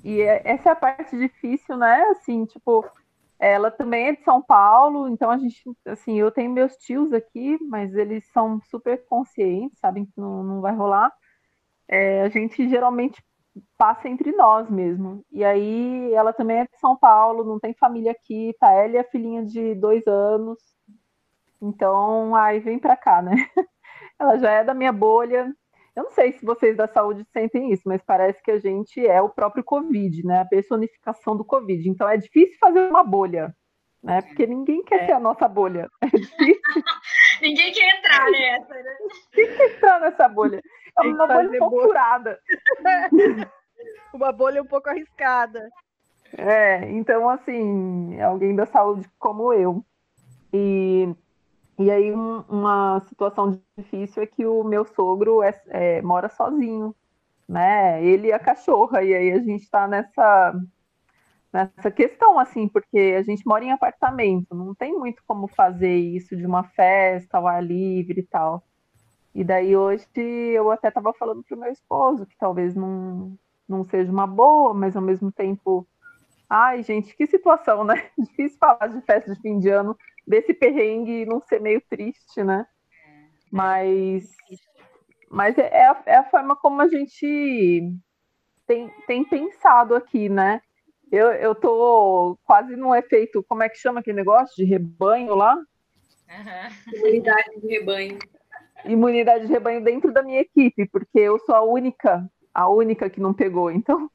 [0.03, 2.01] e é, essa é a parte difícil, né?
[2.11, 2.85] Assim, tipo,
[3.39, 7.57] ela também é de São Paulo, então a gente, assim, eu tenho meus tios aqui,
[7.63, 11.11] mas eles são super conscientes, sabem que não, não vai rolar.
[11.87, 13.23] É, a gente geralmente
[13.77, 15.23] passa entre nós mesmo.
[15.31, 18.71] E aí ela também é de São Paulo, não tem família aqui, tá?
[18.71, 20.59] Ela a filhinha de dois anos.
[21.61, 23.31] Então, aí vem pra cá, né?
[24.19, 25.53] Ela já é da minha bolha,
[25.97, 29.19] eu não sei se vocês da saúde sentem isso, mas parece que a gente é
[29.19, 30.41] o próprio Covid, né?
[30.41, 31.89] A personificação do Covid.
[31.89, 33.51] Então é difícil fazer uma bolha,
[34.03, 34.21] né?
[34.21, 35.05] Porque ninguém quer é.
[35.07, 35.89] ser a nossa bolha.
[36.03, 36.61] É difícil.
[37.41, 38.97] ninguém quer entrar nessa, né?
[39.35, 40.61] Ninguém quer entrar nessa bolha.
[40.99, 42.39] É uma bolha um pouco furada.
[44.13, 45.67] uma bolha um pouco arriscada.
[46.37, 49.83] É, então assim, alguém da saúde como eu.
[50.53, 51.09] E
[51.79, 56.95] e aí um, uma situação difícil é que o meu sogro é, é, mora sozinho,
[57.47, 58.03] né?
[58.03, 60.59] Ele e a cachorra, e aí a gente está nessa,
[61.53, 66.35] nessa questão, assim, porque a gente mora em apartamento, não tem muito como fazer isso
[66.35, 68.63] de uma festa ao ar livre e tal.
[69.35, 73.37] E daí hoje eu até estava falando para o meu esposo que talvez não,
[73.69, 75.87] não seja uma boa, mas ao mesmo tempo.
[76.49, 78.09] Ai, gente, que situação, né?
[78.17, 79.95] Difícil falar de festa de fim de ano
[80.27, 82.65] desse perrengue não ser meio triste, né?
[83.51, 84.29] Mas,
[85.31, 87.81] mas é, a, é a forma como a gente
[88.67, 90.61] tem, tem pensado aqui, né?
[91.09, 94.53] Eu, eu tô quase num efeito, como é que chama aquele negócio?
[94.57, 95.55] De rebanho lá?
[95.55, 96.93] Uhum.
[96.93, 98.19] Imunidade de rebanho.
[98.83, 103.21] Imunidade de rebanho dentro da minha equipe, porque eu sou a única, a única que
[103.21, 103.71] não pegou.
[103.71, 104.11] Então,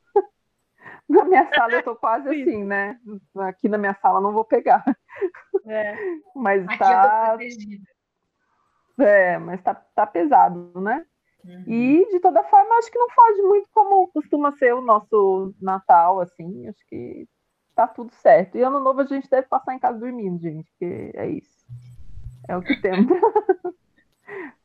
[1.20, 2.98] na minha sala eu tô quase assim, né?
[3.40, 4.82] Aqui na minha sala não vou pegar.
[5.66, 5.94] É.
[6.34, 7.38] Mas Aqui tá.
[8.98, 11.04] É, mas tá, tá pesado, né?
[11.44, 11.64] Uhum.
[11.66, 16.20] E de toda forma, acho que não foge muito como costuma ser o nosso Natal,
[16.20, 16.68] assim.
[16.68, 17.28] Acho que
[17.74, 18.56] tá tudo certo.
[18.56, 21.66] E ano novo a gente deve passar em casa dormindo, gente, porque é isso.
[22.48, 23.06] É o que temos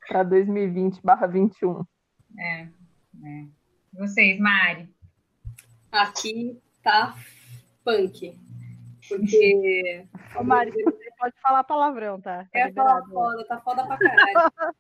[0.08, 1.86] para 2020/21.
[2.38, 2.68] É, é.
[3.94, 4.88] Vocês, Mari?
[6.02, 7.18] Aqui tá
[7.84, 8.38] punk.
[9.10, 10.06] Porque.
[10.38, 12.48] Ô, Mari, você pode falar palavrão, tá?
[12.52, 14.76] tá é falar foda, tá foda pra caralho.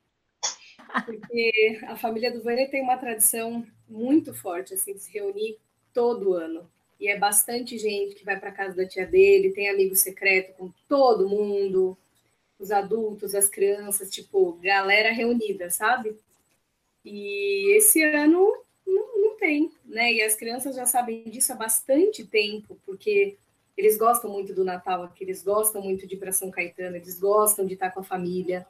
[1.05, 5.57] Porque a família do Vânia tem uma tradição muito forte, assim, de se reunir
[5.93, 6.69] todo ano.
[6.99, 10.71] E é bastante gente que vai para casa da tia dele, tem amigo secreto com
[10.87, 11.97] todo mundo,
[12.59, 16.17] os adultos, as crianças, tipo, galera reunida, sabe?
[17.03, 20.13] E esse ano não, não tem, né?
[20.13, 23.37] E as crianças já sabem disso há bastante tempo, porque
[23.77, 27.19] eles gostam muito do Natal aqui, eles gostam muito de ir para São Caetano, eles
[27.19, 28.65] gostam de estar com a família.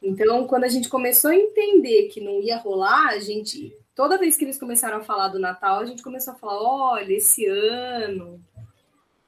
[0.00, 4.36] Então, quando a gente começou a entender que não ia rolar, a gente, toda vez
[4.36, 8.40] que eles começaram a falar do Natal, a gente começou a falar: olha, esse ano,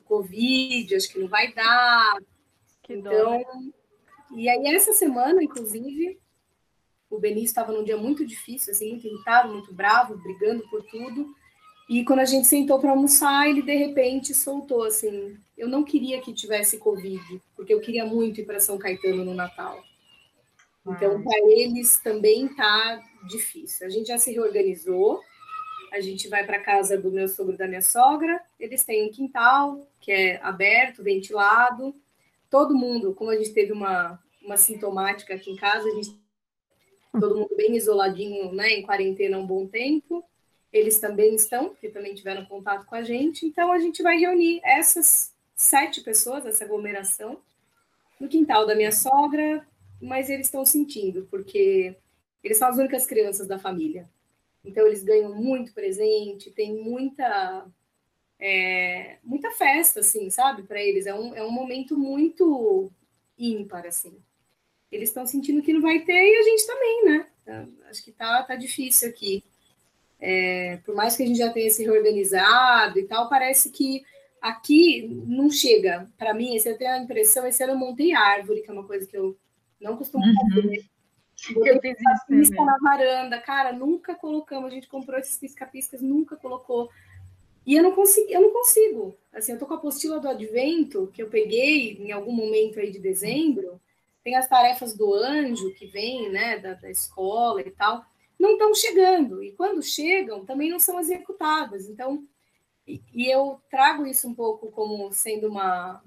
[0.05, 2.18] Covid, acho que não vai dar.
[2.83, 3.72] Que então, dor.
[4.37, 6.18] e aí, essa semana, inclusive,
[7.16, 11.35] o Benício estava num dia muito difícil, assim, muito irritado, muito bravo, brigando por tudo.
[11.88, 16.20] E quando a gente sentou para almoçar, ele de repente soltou assim: Eu não queria
[16.20, 19.83] que tivesse Covid, porque eu queria muito ir para São Caetano no Natal.
[20.87, 23.87] Então, para eles também tá difícil.
[23.87, 25.20] A gente já se reorganizou.
[25.92, 28.40] A gente vai para casa do meu sogro e da minha sogra.
[28.59, 31.94] Eles têm um quintal que é aberto, ventilado.
[32.48, 36.16] Todo mundo, como a gente teve uma, uma sintomática aqui em casa, a gente
[37.20, 40.24] todo mundo bem isoladinho, né, em quarentena há um bom tempo.
[40.72, 43.46] Eles também estão, porque também tiveram contato com a gente.
[43.46, 47.38] Então, a gente vai reunir essas sete pessoas, essa aglomeração,
[48.20, 49.66] no quintal da minha sogra,
[50.00, 51.96] mas eles estão sentindo, porque
[52.42, 54.09] eles são as únicas crianças da família.
[54.64, 57.66] Então, eles ganham muito presente, tem muita.
[58.38, 61.07] É, muita festa, assim, sabe, para eles.
[61.07, 62.90] É um, é um momento muito
[63.38, 64.14] ímpar, assim.
[64.90, 67.27] Eles estão sentindo que não vai ter e a gente também, né?
[67.88, 69.44] Acho que tá, tá difícil aqui.
[70.18, 74.03] É, por mais que a gente já tenha se reorganizado e tal, parece que
[74.40, 76.11] aqui não chega.
[76.16, 78.87] Para mim, esse eu tenho a impressão, esse ano eu montei árvore, que é uma
[78.87, 79.37] coisa que eu
[79.81, 80.35] não costumo uhum.
[80.55, 80.85] fazer.
[81.55, 81.99] Eu fiz
[82.49, 86.88] isso na varanda, cara, nunca colocamos, a gente comprou esses pisca-piscas, nunca colocou.
[87.66, 89.16] E eu não consigo, eu não consigo.
[89.33, 92.90] Assim, eu tô com a apostila do advento que eu peguei em algum momento aí
[92.90, 93.81] de dezembro.
[94.26, 98.04] Tem as tarefas do anjo que vem, né, da, da escola e tal
[98.38, 99.42] não estão chegando.
[99.42, 101.88] E quando chegam, também não são executadas.
[101.88, 102.26] Então,
[102.86, 106.02] e, e eu trago isso um pouco como sendo uma,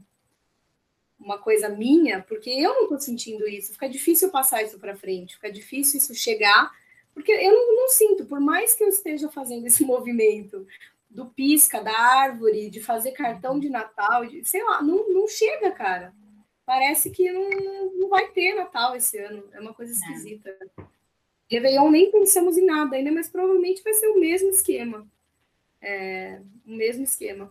[1.19, 3.73] uma coisa minha, porque eu não estou sentindo isso.
[3.73, 6.71] Fica difícil passar isso para frente, fica difícil isso chegar,
[7.13, 10.65] porque eu não, não, sinto, por mais que eu esteja fazendo esse movimento
[11.09, 15.71] do pisca, da árvore, de fazer cartão de Natal, de, sei lá, não, não chega,
[15.71, 16.13] cara.
[16.69, 17.49] Parece que não,
[17.97, 19.43] não vai ter Natal esse ano.
[19.53, 19.95] É uma coisa é.
[19.95, 20.55] esquisita.
[20.77, 20.83] É.
[21.49, 25.07] Réveillon nem pensamos em nada ainda, mas provavelmente vai ser o mesmo esquema.
[25.81, 27.49] É, o mesmo esquema.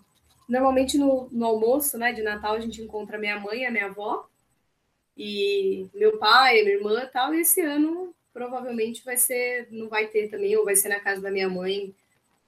[0.49, 3.87] Normalmente no, no, almoço né, de Natal a gente encontra minha mãe e a minha
[3.87, 4.29] avó,
[5.17, 10.07] e meu pai, minha irmã e tal, e esse ano provavelmente vai ser, não vai
[10.07, 11.93] ter também, ou vai ser na casa da minha mãe,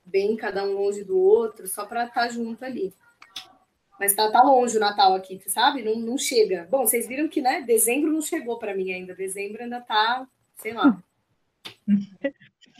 [0.05, 2.95] bem cada um longe do outro, só para estar tá junto ali.
[4.01, 5.83] Mas tá, tá longe o Natal aqui, sabe?
[5.83, 6.67] Não, não chega.
[6.71, 9.15] Bom, vocês viram que, né, dezembro não chegou para mim ainda.
[9.15, 10.99] Dezembro ainda tá, sei lá,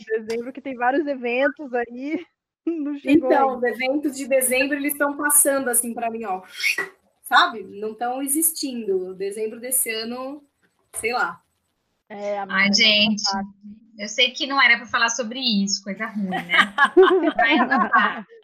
[0.07, 2.25] Dezembro que tem vários eventos aí.
[3.05, 6.41] então, os eventos de dezembro eles estão passando assim para mim, ó.
[7.21, 7.61] Sabe?
[7.63, 9.13] Não estão existindo.
[9.13, 10.43] Dezembro desse ano,
[10.95, 11.39] sei lá.
[12.09, 13.23] É, Ai, tá gente,
[13.97, 16.73] eu sei que não era para falar sobre isso, coisa ruim, né?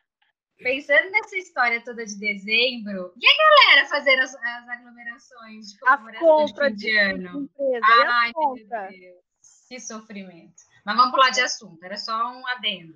[0.57, 6.45] Pensando nessa história toda de dezembro, e a galera fazendo as, as aglomerações de comemoração
[6.45, 7.49] de fim de ano?
[7.83, 9.27] Ai, meu Deus.
[9.69, 10.55] Que sofrimento.
[10.85, 12.95] Mas vamos pular de assunto, era só um adendo.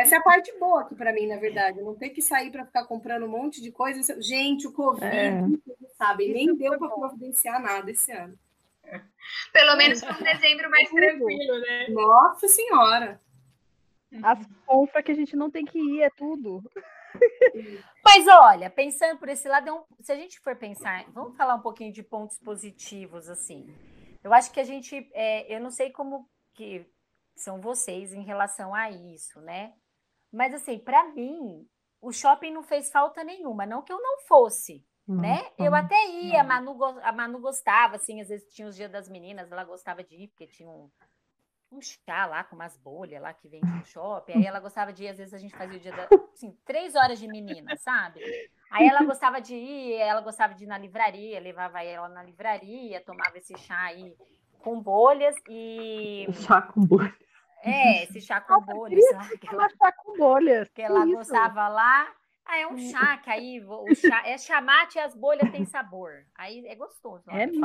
[0.00, 1.80] Essa é a parte boa aqui para mim, na verdade.
[1.80, 4.20] Não ter que sair para ficar comprando um monte de coisa.
[4.20, 5.42] Gente, o Covid, é.
[5.98, 8.38] sabe, nem deu para providenciar nada esse ano.
[9.52, 11.88] Pelo menos foi um dezembro mais tranquilo, né?
[11.90, 13.20] Nossa Senhora!
[14.22, 16.62] As compras que a gente não tem que ir, é tudo.
[18.04, 21.62] Mas olha, pensando por esse lado, é se a gente for pensar, vamos falar um
[21.62, 23.66] pouquinho de pontos positivos, assim.
[24.22, 26.86] Eu acho que a gente, é, eu não sei como que
[27.36, 29.72] são vocês em relação a isso, né?
[30.32, 31.66] Mas assim, para mim,
[32.00, 35.50] o shopping não fez falta nenhuma, não que eu não fosse, né?
[35.58, 39.08] Eu até ia, a Manu, a Manu gostava, assim, às vezes tinha os dias das
[39.08, 40.88] meninas, ela gostava de ir, porque tinha um,
[41.72, 44.32] um chá lá com umas bolhas lá que vende no shopping.
[44.32, 46.08] Aí ela gostava de ir, às vezes a gente fazia o dia da.
[46.32, 48.20] Assim, três horas de menina, sabe?
[48.70, 53.00] Aí ela gostava de ir, ela gostava de ir na livraria, levava ela na livraria,
[53.04, 54.14] tomava esse chá aí
[54.58, 56.26] com bolhas e.
[56.32, 57.14] Chá com bolhas.
[57.62, 59.04] É, esse chá com bolhas.
[59.12, 60.68] Lá, que ela, chá com bolhas.
[60.70, 61.16] Que ela isso?
[61.16, 62.08] gostava lá.
[62.50, 66.24] Ah, é um chá que aí o chá é chamate e as bolhas têm sabor.
[66.34, 67.22] Aí é gostoso.
[67.30, 67.64] É mesmo.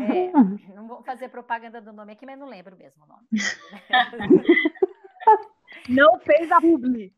[0.00, 0.32] É,
[0.74, 3.26] não vou fazer propaganda do nome aqui, mas não lembro mesmo o nome.
[5.86, 7.12] Não fez a publi.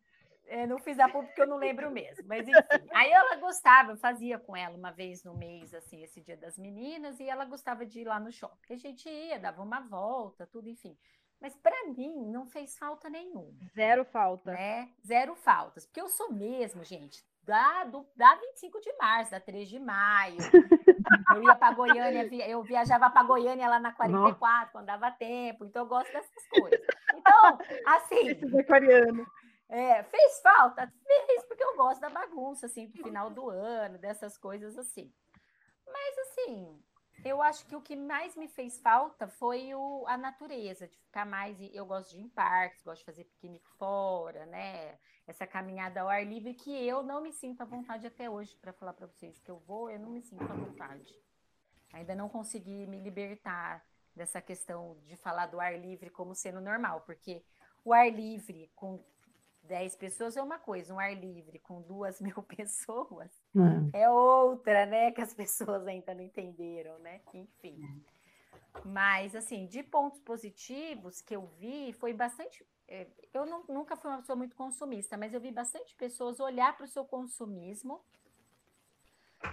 [0.50, 2.88] É, não fiz a publi porque eu não lembro mesmo, mas enfim.
[2.92, 6.58] Aí ela gostava, eu fazia com ela uma vez no mês, assim, esse dia das
[6.58, 8.74] meninas, e ela gostava de ir lá no shopping.
[8.74, 10.98] A gente ia, dava uma volta, tudo, enfim.
[11.40, 13.54] Mas para mim não fez falta nenhuma.
[13.72, 14.50] Zero falta.
[14.50, 14.90] Né?
[15.06, 15.86] Zero faltas.
[15.86, 20.36] Porque eu sou mesmo, gente, da, do, da 25 de março, da 3 de maio.
[21.32, 24.72] eu ia para Goiânia, eu viajava para Goiânia lá na 44, Nossa.
[24.72, 25.64] quando dava tempo.
[25.64, 26.80] Então eu gosto dessas coisas.
[27.14, 28.28] Então, assim.
[28.30, 29.24] Esse aquariano.
[29.70, 30.92] É, fez falta?
[31.06, 35.12] Fez, porque eu gosto da bagunça, assim, do final do ano, dessas coisas assim.
[35.86, 36.82] Mas, assim,
[37.24, 41.24] eu acho que o que mais me fez falta foi o, a natureza, de ficar
[41.24, 41.56] mais.
[41.72, 44.98] Eu gosto de ir em parques, gosto de fazer piquenique fora, né?
[45.24, 48.72] Essa caminhada ao ar livre que eu não me sinto à vontade até hoje, para
[48.72, 51.14] falar para vocês que eu vou, eu não me sinto à vontade.
[51.92, 57.02] Ainda não consegui me libertar dessa questão de falar do ar livre como sendo normal,
[57.02, 57.44] porque
[57.84, 59.00] o ar livre com
[59.70, 63.30] 10 pessoas é uma coisa, um ar livre com duas mil pessoas
[63.94, 64.02] é.
[64.02, 65.12] é outra, né?
[65.12, 67.20] Que as pessoas ainda não entenderam, né?
[67.32, 67.78] Enfim.
[68.84, 72.66] Mas, assim, de pontos positivos que eu vi, foi bastante.
[72.88, 76.76] É, eu não, nunca fui uma pessoa muito consumista, mas eu vi bastante pessoas olhar
[76.76, 78.04] para o seu consumismo,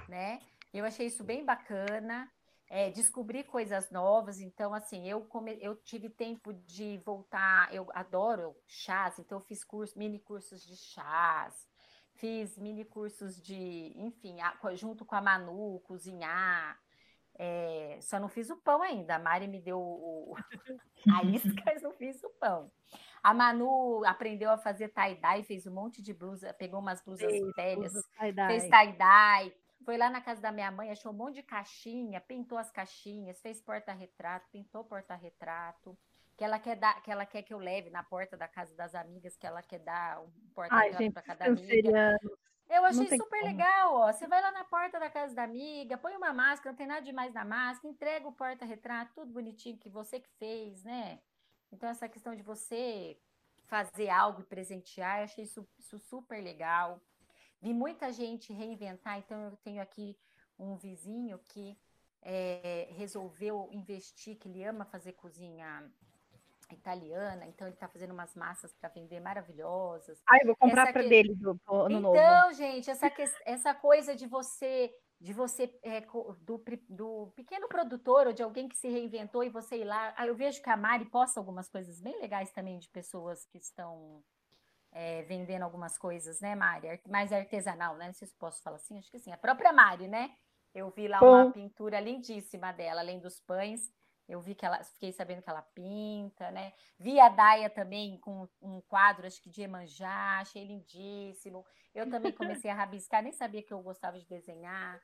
[0.09, 0.39] né?
[0.73, 2.31] Eu achei isso bem bacana
[2.69, 4.39] é, descobrir coisas novas.
[4.39, 7.73] Então, assim, eu, come, eu tive tempo de voltar.
[7.73, 11.67] Eu adoro chás, então eu fiz curso, mini cursos de chás,
[12.15, 16.79] fiz mini cursos de, enfim, a, junto com a Manu, cozinhar.
[17.39, 19.15] É, só não fiz o pão ainda.
[19.15, 20.35] A Mari me deu o,
[21.15, 22.71] a isca, mas não fiz o pão.
[23.21, 27.93] A Manu aprendeu a fazer tie-dye, fez um monte de blusa, pegou umas blusas velhas,
[27.93, 29.53] tie fez tie-dye
[29.87, 33.39] foi lá na casa da minha mãe, achou um monte de caixinha, pintou as caixinhas,
[33.39, 35.97] fez porta-retrato, pintou porta-retrato.
[36.35, 38.93] Que ela, quer dar, que ela quer que eu leve na porta da casa das
[38.93, 42.19] amigas, que ela quer dar um porta-retrato para cada amiga.
[42.69, 43.45] Eu achei super como.
[43.45, 44.11] legal, ó.
[44.11, 47.01] Você vai lá na porta da casa da amiga, põe uma máscara, não tem nada
[47.01, 51.21] demais na máscara, entrega o porta-retrato, tudo bonitinho que você que fez, né?
[51.71, 53.17] Então, essa questão de você
[53.67, 57.01] fazer algo e presentear, eu achei isso, isso super legal.
[57.61, 60.17] Vi muita gente reinventar, então eu tenho aqui
[60.59, 61.77] um vizinho que
[62.21, 65.89] é, resolveu investir, que ele ama fazer cozinha
[66.71, 70.21] italiana, então ele está fazendo umas massas para vender maravilhosas.
[70.27, 71.09] Ah, eu vou comprar para que...
[71.09, 72.17] dele do ano então, novo.
[72.17, 73.23] Então, gente, essa, que...
[73.45, 76.01] essa coisa de você de você é,
[76.41, 80.13] do, do pequeno produtor ou de alguém que se reinventou e você ir lá.
[80.15, 83.57] Ah, eu vejo que a Mari posta algumas coisas bem legais também de pessoas que
[83.57, 84.23] estão
[84.97, 86.99] é, vendendo algumas coisas, né, Mari?
[87.07, 88.07] Mais artesanal, né?
[88.07, 89.31] Não sei se posso falar assim, acho que sim.
[89.31, 90.35] A própria Mari, né?
[90.73, 93.93] Eu vi lá uma pintura lindíssima dela, além dos pães.
[94.27, 96.73] Eu vi que ela, fiquei sabendo que ela pinta, né?
[96.97, 101.63] Vi a Daia também com um quadro, acho que de Emanjá, achei lindíssimo.
[101.93, 102.31] Eu também
[102.65, 104.99] comecei a rabiscar, nem sabia que eu gostava de desenhar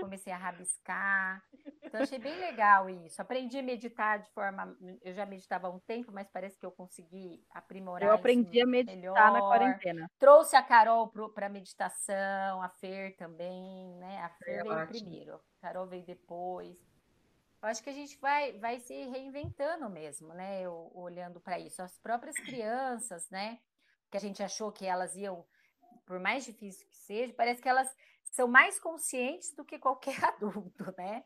[0.00, 1.42] comecei a rabiscar.
[1.82, 3.20] Então, achei bem legal isso.
[3.20, 4.76] Aprendi a meditar de forma.
[5.02, 8.08] Eu já meditava há um tempo, mas parece que eu consegui aprimorar.
[8.08, 9.32] Eu aprendi a meditar melhor.
[9.32, 10.10] na quarentena.
[10.18, 14.20] Trouxe a Carol para meditação, a Fer também, né?
[14.22, 14.86] A Fer é veio ótimo.
[14.86, 16.78] primeiro, a Carol veio depois.
[17.62, 20.60] Eu acho que a gente vai, vai se reinventando mesmo, né?
[20.60, 21.82] Eu, olhando para isso.
[21.82, 23.58] As próprias crianças, né?
[24.10, 25.44] Que a gente achou que elas iam,
[26.04, 27.92] por mais difícil que seja, parece que elas
[28.36, 31.24] são mais conscientes do que qualquer adulto, né?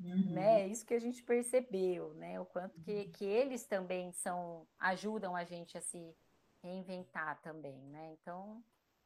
[0.00, 0.32] Uhum.
[0.32, 0.68] né?
[0.68, 2.40] Isso que a gente percebeu, né?
[2.40, 3.12] O quanto que, uhum.
[3.12, 6.16] que eles também são ajudam a gente a se
[6.62, 8.16] reinventar também, né?
[8.20, 8.64] Então,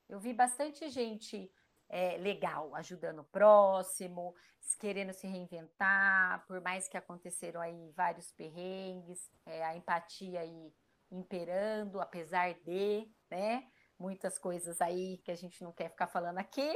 [0.08, 1.50] eu vi bastante gente
[1.88, 4.34] é, legal ajudando o próximo,
[4.78, 10.72] querendo se reinventar, por mais que aconteceram aí vários perrengues, é, a empatia aí
[11.10, 13.66] imperando, apesar de, né?
[13.98, 16.70] Muitas coisas aí que a gente não quer ficar falando aqui,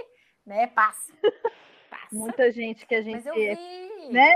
[0.51, 0.67] né?
[0.67, 1.13] Passa.
[1.89, 2.09] Passa.
[2.13, 3.25] Muita gente que a gente.
[3.25, 4.11] Mas eu vi.
[4.11, 4.35] Né?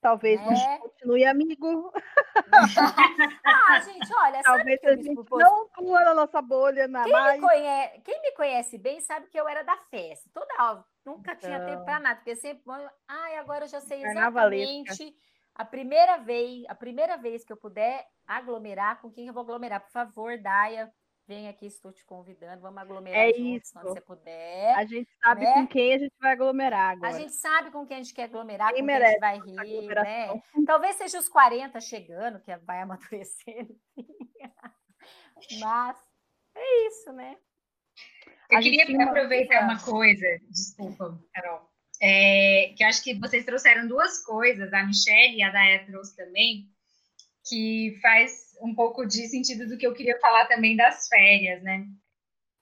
[0.00, 0.46] Talvez né?
[0.46, 1.90] não continue amigo.
[3.46, 7.40] ah, gente, olha, Talvez a gente não pula na nossa bolha na quem mais.
[7.40, 10.28] Me conhece, quem me conhece bem sabe que eu era da festa.
[10.34, 11.48] Toda nunca então...
[11.48, 12.62] tinha tempo para nada, porque sempre,
[13.08, 15.16] ai, agora eu já sei exatamente
[15.54, 19.80] a primeira vez, a primeira vez que eu puder aglomerar, com quem eu vou aglomerar?
[19.80, 20.92] Por favor, Daia,
[21.26, 22.60] Vem aqui, estou te convidando.
[22.60, 23.72] Vamos aglomerar É juntos, isso.
[23.72, 24.74] quando você puder.
[24.74, 25.54] A gente sabe Né?
[25.54, 27.12] com quem a gente vai aglomerar A agora.
[27.18, 29.86] gente sabe com quem a gente quer aglomerar, Quem com quem a gente vai rir,
[29.94, 30.42] né?
[30.66, 33.74] Talvez seja os 40 chegando, que vai amadurecendo.
[35.60, 35.96] Mas
[36.54, 37.36] é isso, né?
[38.50, 41.70] Eu A queria aproveitar uma coisa, desculpa, Carol,
[42.02, 46.14] é, que eu acho que vocês trouxeram duas coisas, a Michelle e a Daya trouxe
[46.14, 46.68] também,
[47.48, 51.86] que faz um pouco de sentido do que eu queria falar também das férias, né?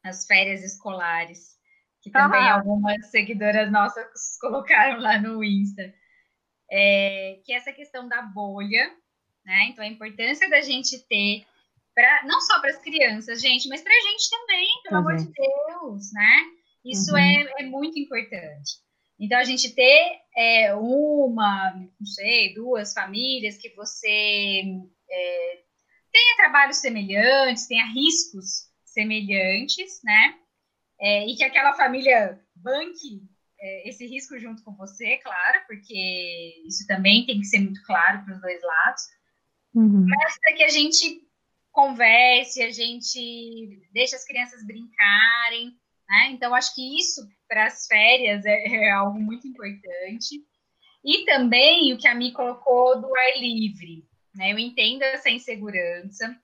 [0.05, 1.57] As férias escolares,
[2.03, 2.55] que também Ah.
[2.55, 5.93] algumas seguidoras nossas colocaram lá no Insta.
[6.71, 8.91] É, que é essa questão da bolha,
[9.45, 9.67] né?
[9.71, 11.45] Então, a importância da gente ter,
[11.95, 15.17] pra, não só para as crianças, gente, mas para a gente também, pelo Pra amor
[15.17, 16.45] de Deus, né?
[16.85, 17.19] Isso Uhum.
[17.19, 18.81] é, é muito importante.
[19.21, 24.65] Então, a gente ter é, uma, não sei, duas famílias que você
[25.11, 25.61] é,
[26.13, 30.35] tenha trabalhos semelhantes, tenha riscos semelhantes, né?
[31.01, 33.23] É, e que aquela família banque
[33.61, 38.25] é, esse risco junto com você, claro, porque isso também tem que ser muito claro
[38.25, 39.03] para os dois lados
[39.75, 40.05] Uhum.
[40.07, 41.23] mas para que a gente
[41.71, 45.73] converse, a gente deixe as crianças brincarem,
[46.09, 46.31] né?
[46.31, 50.45] Então, acho que isso para as férias é, é algo muito importante.
[51.05, 54.05] E também o que a Mi colocou do ar livre,
[54.35, 54.53] né?
[54.53, 56.37] Eu entendo essa insegurança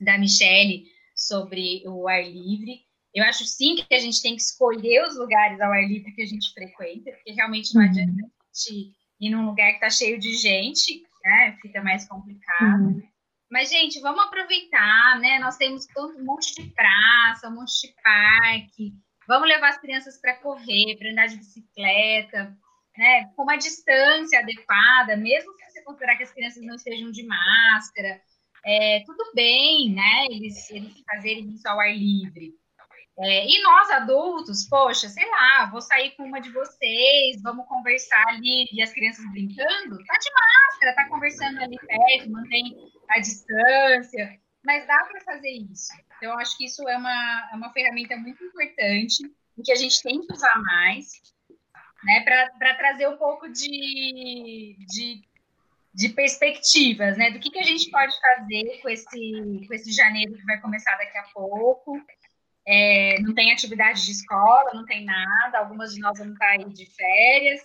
[0.00, 2.80] da Michelle sobre o ar livre.
[3.14, 6.22] Eu acho sim que a gente tem que escolher os lugares ao ar livre que
[6.22, 7.88] a gente frequenta, porque realmente não Uhum.
[7.88, 11.58] adianta a gente ir num lugar que está cheio de gente, né?
[11.60, 12.82] Fica mais complicado.
[12.84, 13.02] Uhum.
[13.50, 15.38] Mas, gente, vamos aproveitar, né?
[15.40, 18.94] Nós temos um monte de praça, um monte de parque.
[19.26, 22.56] Vamos levar as crianças para correr, para andar de bicicleta,
[23.00, 23.32] né?
[23.34, 28.20] Com uma distância adequada, mesmo se você considerar que as crianças não estejam de máscara.
[28.62, 30.26] É, tudo bem, né?
[30.30, 32.52] Eles, eles fazerem isso ao ar livre.
[33.18, 38.22] É, e nós adultos, poxa, sei lá, vou sair com uma de vocês, vamos conversar
[38.28, 42.76] ali e as crianças brincando, tá de máscara, tá conversando ali perto, mantém
[43.10, 45.92] a distância, mas dá para fazer isso.
[46.16, 49.22] Então, eu acho que isso é uma, é uma ferramenta muito importante
[49.62, 51.20] que a gente tem que usar mais,
[52.04, 55.22] né, para trazer um pouco de, de,
[55.92, 60.34] de perspectivas, né, do que, que a gente pode fazer com esse, com esse janeiro
[60.34, 62.00] que vai começar daqui a pouco.
[62.66, 66.68] É, não tem atividade de escola, não tem nada, algumas de nós vamos estar aí
[66.68, 67.62] de férias.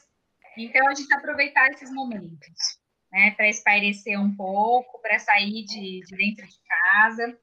[0.57, 2.79] Então, a gente aproveitar esses momentos,
[3.11, 7.37] né, para espairecer um pouco, para sair de, de dentro de casa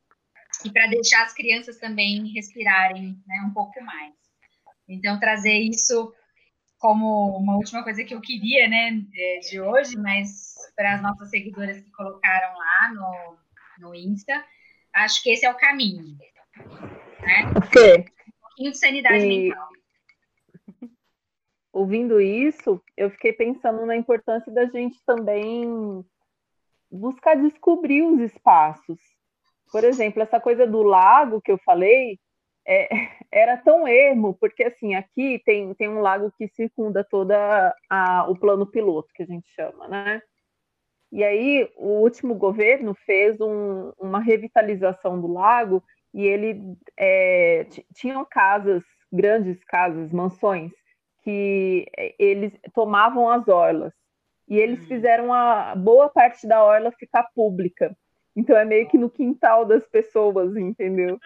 [0.64, 4.14] e para deixar as crianças também respirarem né, um pouco mais.
[4.88, 6.12] Então, trazer isso
[6.82, 8.90] como uma última coisa que eu queria, né,
[9.48, 14.44] de hoje, mas para as nossas seguidoras que colocaram lá no, no Insta,
[14.92, 16.02] acho que esse é o caminho.
[17.20, 17.44] Né?
[17.72, 19.68] Fê, Um pouquinho de sanidade E- mental.
[21.72, 26.04] ouvindo isso, eu fiquei pensando na importância da gente também
[26.90, 28.98] buscar descobrir os espaços.
[29.70, 32.18] Por exemplo, essa coisa do lago que eu falei
[32.66, 32.88] é,
[33.32, 38.36] era tão ermo, porque assim, aqui tem, tem um lago que circunda toda a, o
[38.38, 40.22] plano piloto, que a gente chama, né?
[41.10, 45.82] E aí, o último governo fez um- uma revitalização do lago
[46.14, 48.82] e ele é, tinham casas,
[49.12, 50.72] grandes casas, mansões,
[51.22, 53.92] que é, eles tomavam as orlas.
[54.48, 54.86] E eles Hum.
[54.86, 57.94] fizeram a boa parte da orla ficar pública.
[58.34, 61.18] Então é meio que no quintal das pessoas, entendeu?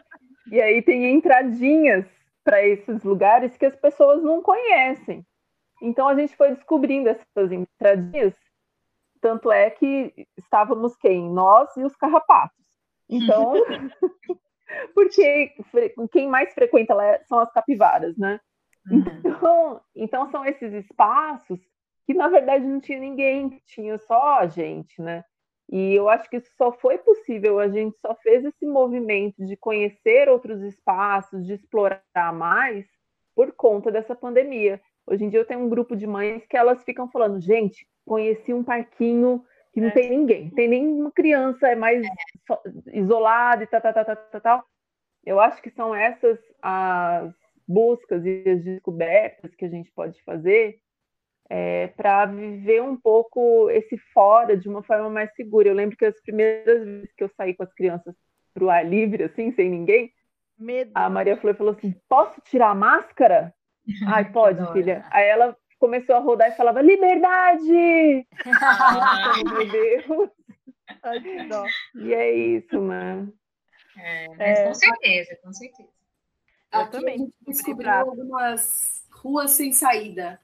[0.51, 2.07] E aí tem entradinhas
[2.45, 5.27] para esses lugares que as pessoas não conhecem.
[5.83, 8.35] Então a gente foi descobrindo essas entradinhas.
[9.21, 11.29] Tanto é que estávamos quem?
[11.31, 12.65] Nós e os carrapatos.
[13.09, 13.53] Então,
[14.95, 15.53] porque
[16.13, 18.41] quem mais frequenta lá são as capivaras, né?
[18.91, 19.05] Uhum.
[19.25, 21.59] Então, então são esses espaços
[22.07, 25.25] que na verdade não tinha ninguém, tinha só a gente, né?
[25.71, 29.57] E eu acho que isso só foi possível, a gente só fez esse movimento de
[29.57, 32.87] conhecer outros espaços, de explorar mais
[33.35, 34.81] por conta dessa pandemia.
[35.07, 38.55] Hoje em dia eu tenho um grupo de mães que elas ficam falando, gente, conheci
[38.55, 39.93] um parquinho que não É.
[39.93, 42.07] tem ninguém, tem nenhuma criança, é mais
[42.47, 42.63] só-
[42.93, 44.65] isolada e tal, tal, tal, tal, tal, tal.
[45.25, 47.35] Eu acho que são essas as
[47.69, 50.79] buscas e as descobertas que a gente pode fazer
[51.97, 55.69] para viver um pouco esse fora de uma forma mais segura.
[55.69, 58.15] Eu lembro que as primeiras vezes que eu saí com as crianças
[58.53, 60.13] para o ar livre, assim, sem ninguém,
[60.59, 60.91] Medo.
[60.95, 63.55] a Maria Flor falou assim: posso tirar a máscara?
[64.09, 64.73] Ai, pode, Adoro.
[64.73, 65.05] filha.
[65.11, 68.27] Aí ela começou a rodar e falava: liberdade!
[68.63, 70.31] Ah, Meu Deus!
[71.03, 71.65] Ai, que dó.
[71.97, 73.29] E é isso, né?
[73.99, 75.89] É, mas é, com certeza, com certeza.
[76.71, 77.15] Aqui também.
[77.15, 80.41] a gente descobriu algumas ruas sem saída.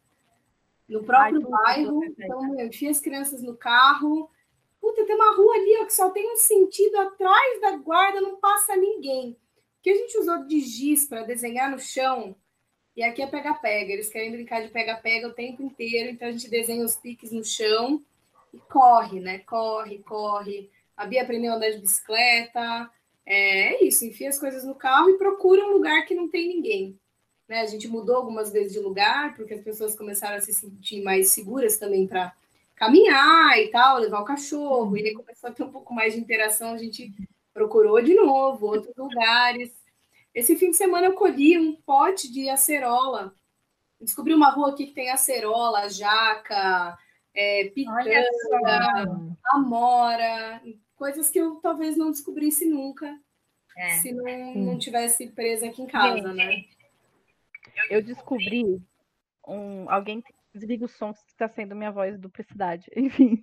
[0.92, 2.04] No próprio Ai, bairro.
[2.04, 4.30] Então, eu tinha as crianças no carro.
[4.80, 8.36] Puta, tem uma rua ali ó, que só tem um sentido atrás da guarda, não
[8.36, 9.36] passa ninguém.
[9.80, 12.36] que a gente usou de giz para desenhar no chão.
[12.94, 13.92] E aqui é pega-pega.
[13.92, 16.10] Eles querem brincar de pega-pega o tempo inteiro.
[16.10, 18.02] Então a gente desenha os piques no chão
[18.52, 19.38] e corre, né?
[19.40, 20.70] Corre, corre.
[20.96, 22.90] A Bia aprendeu a andar de bicicleta.
[23.24, 26.48] É, é isso, enfia as coisas no carro e procura um lugar que não tem
[26.48, 26.98] ninguém.
[27.48, 27.60] Né?
[27.60, 31.30] A gente mudou algumas vezes de lugar, porque as pessoas começaram a se sentir mais
[31.30, 32.32] seguras também para
[32.74, 36.20] caminhar e tal, levar o cachorro, e aí começou a ter um pouco mais de
[36.20, 37.12] interação, a gente
[37.52, 39.70] procurou de novo outros lugares.
[40.34, 43.34] Esse fim de semana eu colhi um pote de acerola.
[44.00, 46.98] Descobri uma rua aqui que tem acerola, jaca,
[47.34, 48.24] é, pitanga,
[49.52, 50.60] amora
[51.02, 53.18] coisas que eu talvez não descobrisse nunca
[53.76, 53.90] é.
[53.94, 56.64] se não, não tivesse presa aqui em casa, né?
[57.90, 58.80] Eu descobri
[59.46, 63.42] um alguém desliga o som que está sendo minha voz duplicidade, enfim.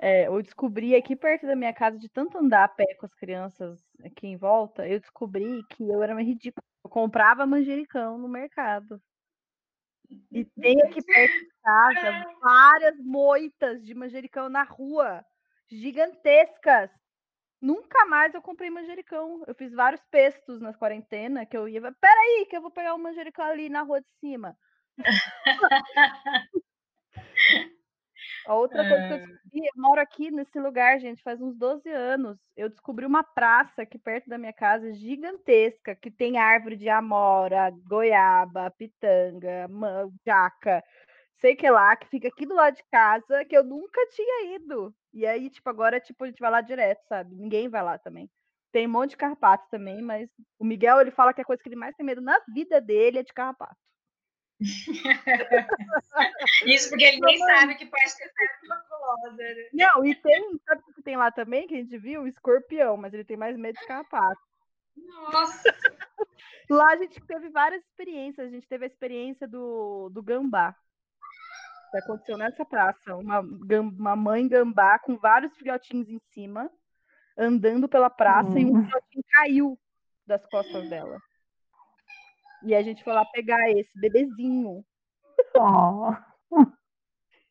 [0.00, 3.14] É, eu descobri aqui perto da minha casa, de tanto andar a pé com as
[3.14, 6.62] crianças aqui em volta, eu descobri que eu era uma ridícula.
[6.84, 9.02] Eu comprava manjericão no mercado.
[10.30, 15.24] E tem aqui perto de casa várias moitas de manjericão na rua
[15.68, 16.90] gigantescas.
[17.60, 19.42] Nunca mais eu comprei manjericão.
[19.46, 21.80] Eu fiz vários pestos na quarentena que eu ia.
[21.80, 24.56] Peraí, que eu vou pegar o um manjericão ali na rua de cima.
[28.46, 29.26] A outra coisa que eu é.
[29.26, 32.38] descobri, eu moro aqui nesse lugar, gente, faz uns 12 anos.
[32.56, 37.72] Eu descobri uma praça aqui perto da minha casa, gigantesca, que tem árvore de amora,
[37.86, 39.68] goiaba, pitanga,
[40.24, 40.84] jaca,
[41.40, 44.94] sei que lá, que fica aqui do lado de casa, que eu nunca tinha ido.
[45.12, 47.34] E aí, tipo, agora, tipo, a gente vai lá direto, sabe?
[47.34, 48.30] Ninguém vai lá também.
[48.70, 50.28] Tem um monte de carrapato também, mas
[50.58, 53.18] o Miguel, ele fala que a coisa que ele mais tem medo na vida dele
[53.18, 53.76] é de carrapato.
[56.66, 58.30] Isso porque ele nem sabe que pode ter
[58.60, 59.36] tuberculose.
[59.36, 59.68] Né?
[59.72, 62.22] Não, e tem, sabe o que tem lá também, que a gente viu?
[62.22, 64.40] O escorpião, mas ele tem mais medo de carrapato.
[64.96, 65.62] Nossa!
[66.68, 68.46] lá a gente teve várias experiências.
[68.46, 70.76] A gente teve a experiência do, do gambá
[71.96, 73.16] aconteceu nessa praça.
[73.16, 76.70] Uma, uma mãe gambá com vários filhotinhos em cima,
[77.36, 78.58] andando pela praça, uhum.
[78.58, 78.84] e um hum.
[78.84, 79.78] filhotinho caiu
[80.26, 81.18] das costas dela.
[82.62, 84.84] E a gente foi lá pegar esse bebezinho.
[85.56, 86.12] Oh.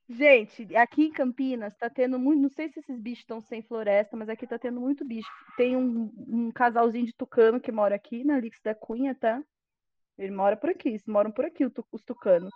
[0.09, 2.41] Gente, aqui em Campinas tá tendo muito.
[2.41, 5.29] Não sei se esses bichos estão sem floresta, mas aqui tá tendo muito bicho.
[5.57, 9.43] Tem um, um casalzinho de tucano que mora aqui na Lix da Cunha, tá?
[10.17, 12.53] Ele mora por aqui, eles moram por aqui, os tucanos.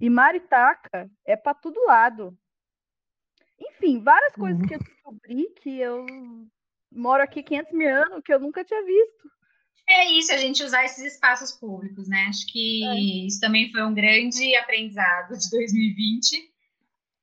[0.00, 2.36] E maritaca é para todo lado.
[3.58, 4.66] Enfim, várias coisas uhum.
[4.66, 6.06] que eu descobri que eu
[6.90, 9.34] moro aqui 500 mil anos que eu nunca tinha visto.
[9.88, 12.26] É isso, a gente usar esses espaços públicos, né?
[12.28, 13.26] Acho que é.
[13.26, 16.54] isso também foi um grande aprendizado de 2020.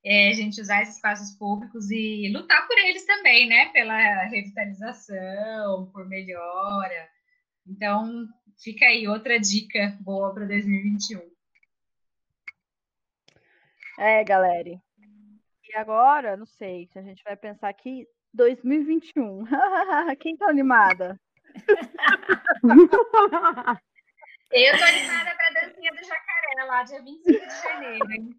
[0.04, 3.66] É, a gente usar esses espaços públicos e lutar por eles também, né?
[3.66, 7.08] Pela revitalização, por melhora.
[7.66, 8.28] Então,
[8.62, 11.31] fica aí outra dica boa para 2021.
[13.98, 14.68] É, galera.
[14.68, 19.44] E agora, não sei, a gente vai pensar aqui 2021.
[20.20, 21.20] Quem tá animada?
[24.50, 28.30] Eu tô animada pra dancinha do jacaré lá, dia 25 de janeiro, hein?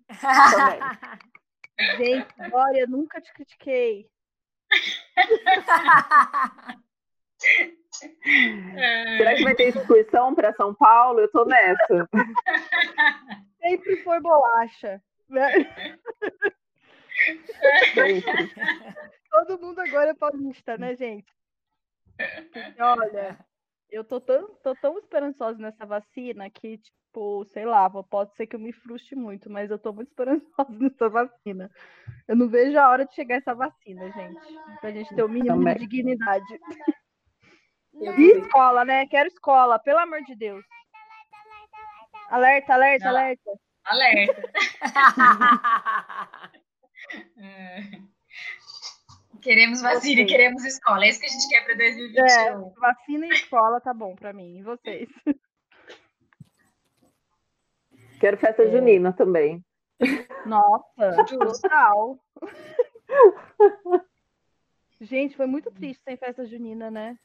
[1.98, 4.08] Gente, olha, nunca te critiquei.
[9.18, 11.20] Será que vai ter excursão para São Paulo?
[11.20, 12.10] Eu tô nessa.
[13.62, 15.02] Sempre foi bolacha.
[15.30, 15.48] Né?
[19.32, 21.32] Todo mundo agora é paulista, né, gente?
[22.78, 23.38] E olha,
[23.90, 28.56] eu tô tão, tô tão esperançosa nessa vacina que, tipo, sei lá, pode ser que
[28.56, 30.46] eu me frustre muito, mas eu tô muito esperançosa
[30.80, 31.72] nessa vacina.
[32.28, 34.40] Eu não vejo a hora de chegar essa vacina, gente.
[34.82, 35.76] Pra gente ter o mínimo Também.
[35.76, 36.60] de dignidade.
[37.94, 39.06] E escola, né?
[39.06, 40.66] Quero escola, pelo amor de Deus.
[42.30, 43.52] Alerta, alerta, alerta.
[43.86, 44.44] Alerta.
[49.42, 51.04] Queremos vacina e queremos escola.
[51.04, 52.24] É isso que a gente quer para 2021.
[52.24, 54.60] É, vacina e escola tá bom para mim.
[54.60, 55.10] E vocês?
[58.22, 58.72] Quero festa é.
[58.72, 59.62] junina também.
[60.46, 61.26] Nossa,
[61.62, 62.18] total.
[65.02, 67.20] Gente, foi muito triste sem festa junina, né?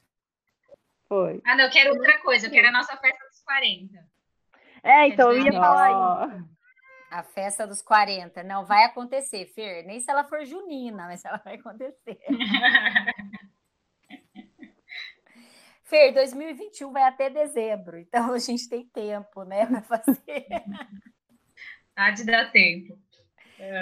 [1.07, 1.41] Foi.
[1.45, 2.47] Ah, não, eu quero outra coisa.
[2.47, 3.97] Eu quero a nossa festa dos 40.
[4.83, 6.47] É, então eu ia falar isso.
[7.11, 8.43] A festa dos 40.
[8.43, 9.83] Não vai acontecer, Fer.
[9.85, 12.19] Nem se ela for junina, mas ela vai acontecer.
[15.89, 20.45] Fer, 2021 vai até dezembro, então a gente tem tempo, né, para fazer.
[21.95, 22.95] Há de dar tempo.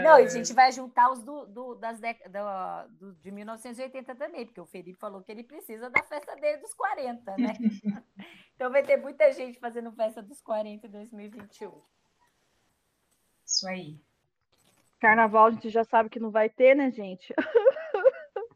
[0.03, 2.19] Não, e a gente vai juntar os do, do das dec...
[2.29, 6.57] do, do, de 1980 também, porque o Felipe falou que ele precisa da festa dele
[6.57, 7.53] dos 40, né?
[8.55, 11.81] então vai ter muita gente fazendo festa dos 40 em 2021.
[13.45, 14.01] Isso aí.
[14.99, 17.33] Carnaval a gente já sabe que não vai ter, né, gente?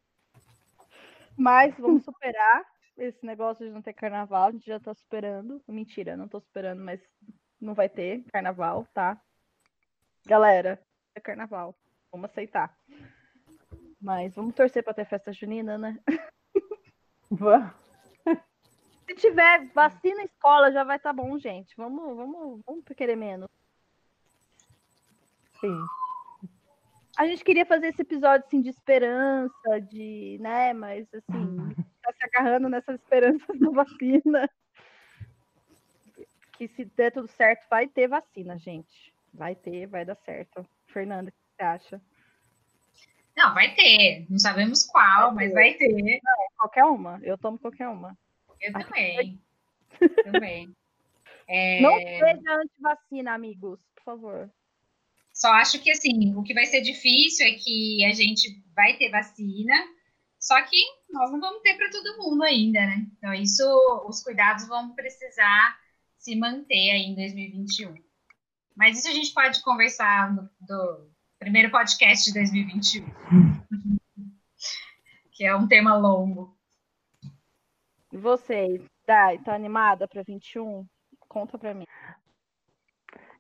[1.38, 2.66] Mas vamos superar
[2.98, 5.62] esse negócio de não ter carnaval, a gente já tá superando.
[5.68, 7.02] Mentira, não tô superando, mas
[7.60, 9.20] não vai ter carnaval, tá?
[10.26, 10.80] Galera,
[11.16, 11.76] é carnaval.
[12.12, 12.76] Vamos aceitar.
[14.02, 16.00] Mas vamos torcer para ter festa junina, né?
[17.30, 17.74] Vamos.
[19.08, 21.76] Se tiver vacina escola, já vai estar tá bom, gente.
[21.76, 23.50] Vamos, vamos, vamos querer menos.
[25.60, 25.78] Sim.
[27.18, 32.24] A gente queria fazer esse episódio assim de esperança, de, né, mas assim, tá se
[32.24, 34.50] agarrando nessas esperanças da vacina.
[36.54, 39.14] Que se der tudo certo, vai ter vacina, gente.
[39.34, 40.66] Vai ter, vai dar certo.
[40.92, 42.02] Fernanda, o que você acha?
[43.36, 44.26] Não, vai ter.
[44.30, 46.22] Não sabemos qual, vai mas vai ter.
[46.24, 47.20] Não, qualquer uma.
[47.24, 48.18] Eu tomo qualquer uma.
[48.60, 49.42] Eu também.
[50.24, 50.76] também.
[51.48, 51.82] É...
[51.82, 54.52] Não seja anti-vacina, amigos, por favor.
[55.34, 59.10] Só acho que assim, o que vai ser difícil é que a gente vai ter
[59.10, 59.74] vacina,
[60.40, 60.78] só que
[61.10, 63.08] nós não vamos ter para todo mundo ainda, né?
[63.18, 63.64] Então, isso,
[64.08, 65.80] os cuidados vão precisar
[66.18, 67.96] se manter aí em 2021.
[68.76, 71.10] Mas isso a gente pode conversar no do
[71.40, 73.06] primeiro podcast de 2021,
[75.32, 76.56] que é um tema longo.
[78.12, 80.86] E vocês, Dai, tá animada para 21?
[81.28, 81.86] Conta para mim.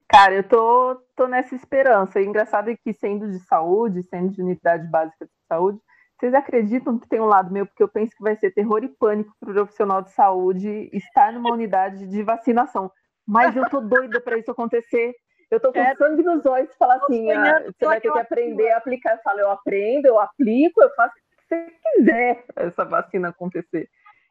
[0.08, 2.20] Cara, eu tô, tô nessa esperança.
[2.20, 5.80] E engraçado é que, sendo de saúde, sendo de unidade básica de saúde,
[6.20, 8.90] vocês acreditam que tem um lado meu, porque eu penso que vai ser terror e
[8.90, 12.92] pânico para o profissional de saúde estar numa unidade de vacinação.
[13.28, 15.14] Mas eu tô doida para isso acontecer.
[15.50, 18.20] Eu tô com é, sangue nos olhos e falar assim: ah, você vai ter que
[18.20, 19.16] aprender a aplicar.
[19.16, 23.90] Eu falo, eu aprendo, eu aplico, eu faço o que você quiser essa vacina acontecer.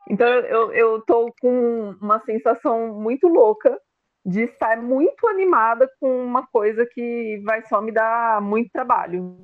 [0.08, 3.78] Então eu, eu tô com uma sensação muito louca
[4.24, 9.40] de estar muito animada com uma coisa que vai só me dar muito trabalho.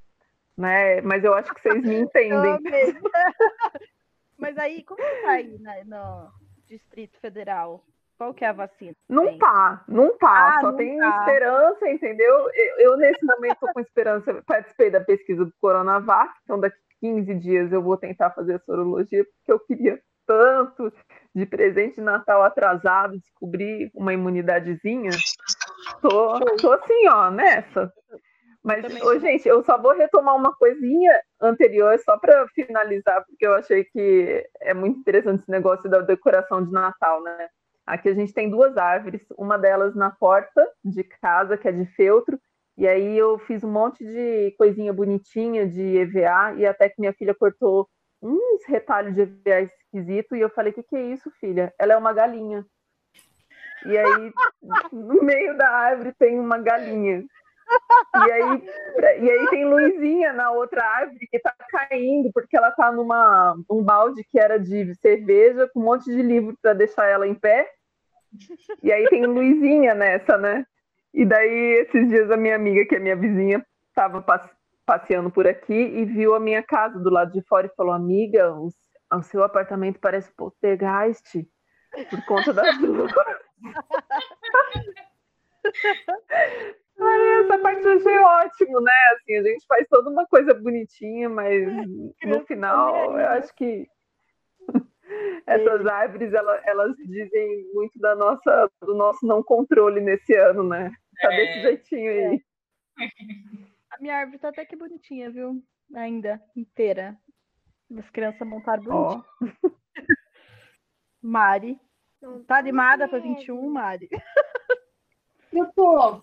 [0.57, 1.01] Né?
[1.03, 2.59] Mas eu acho que vocês me entendem.
[4.39, 6.31] Mas aí, como que tá aí né, no
[6.67, 7.83] Distrito Federal?
[8.17, 8.95] Qual que é a vacina?
[9.09, 10.57] Não tá, não tá.
[10.57, 11.19] Ah, Só não tem tá.
[11.21, 12.35] esperança, entendeu?
[12.55, 14.43] Eu, eu nesse momento, estou com esperança.
[14.47, 19.25] Participei da pesquisa do Coronavac, então daqui 15 dias eu vou tentar fazer a sorologia,
[19.25, 20.93] porque eu queria tanto
[21.35, 25.11] de presente de Natal atrasado, descobrir uma imunidadezinha.
[26.01, 27.93] Tô, tô assim, ó, nessa.
[28.63, 33.55] Mas, ô, gente, eu só vou retomar uma coisinha anterior, só para finalizar, porque eu
[33.55, 37.49] achei que é muito interessante esse negócio da decoração de Natal, né?
[37.87, 41.87] Aqui a gente tem duas árvores, uma delas na porta de casa, que é de
[41.95, 42.39] feltro,
[42.77, 47.13] e aí eu fiz um monte de coisinha bonitinha de EVA, e até que minha
[47.13, 47.89] filha cortou
[48.21, 51.73] uns retalhos de EVA esquisito, e eu falei, o que, que é isso, filha?
[51.79, 52.67] Ela é uma galinha.
[53.85, 54.33] E aí,
[54.93, 57.25] no meio da árvore tem uma galinha.
[58.15, 58.69] E aí,
[59.21, 63.83] e aí tem luzinha na outra árvore que tá caindo, porque ela tá numa um
[63.83, 67.71] balde que era de cerveja, com um monte de livro para deixar ela em pé.
[68.83, 70.65] E aí tem luzinha nessa, né?
[71.15, 74.25] E daí, esses dias, a minha amiga, que é minha vizinha, estava
[74.85, 78.53] passeando por aqui e viu a minha casa do lado de fora e falou: Amiga,
[78.53, 78.69] o,
[79.13, 81.47] o seu apartamento parece poltergeist
[82.11, 83.15] por conta das luzes.
[86.99, 88.93] Ai, essa parte eu achei ótimo, né?
[89.15, 91.67] Assim, a gente faz toda uma coisa bonitinha, mas
[92.25, 93.87] no final eu acho que
[95.47, 100.91] essas árvores elas, elas dizem muito da nossa, do nosso não controle nesse ano, né?
[101.21, 101.37] Tá é.
[101.37, 102.43] desse jeitinho aí.
[102.99, 103.07] É.
[103.91, 105.63] A minha árvore tá até que bonitinha, viu?
[105.95, 107.17] Ainda, inteira.
[107.97, 109.25] As crianças montaram bonitinho.
[109.43, 109.47] Oh.
[111.23, 111.81] Mari.
[112.47, 114.09] Tá animada para 21, Mari?
[115.53, 116.23] Eu tô.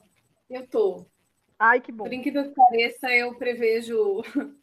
[0.49, 1.05] Eu tô.
[1.57, 2.03] Ai, que bom.
[2.03, 4.21] Por incrível que pareça, eu prevejo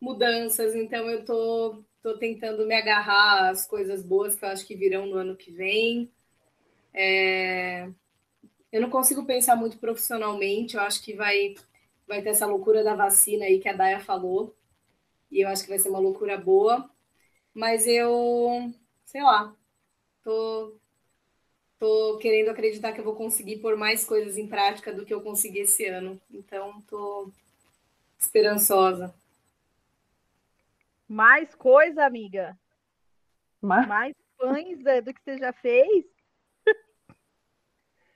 [0.00, 4.76] mudanças, então eu tô, tô tentando me agarrar às coisas boas que eu acho que
[4.76, 6.12] virão no ano que vem.
[6.92, 7.88] É...
[8.70, 11.54] Eu não consigo pensar muito profissionalmente, eu acho que vai,
[12.06, 14.54] vai ter essa loucura da vacina aí que a Daya falou,
[15.30, 16.90] e eu acho que vai ser uma loucura boa,
[17.54, 18.70] mas eu,
[19.06, 19.56] sei lá,
[20.22, 20.76] tô,
[21.78, 25.22] tô querendo acreditar que eu vou conseguir pôr mais coisas em prática do que eu
[25.22, 26.20] consegui esse ano.
[26.30, 27.30] Então, tô
[28.18, 29.14] esperançosa.
[31.08, 32.56] Mais coisa, amiga?
[33.60, 36.04] Mais, mais sugestões é, do que você já fez?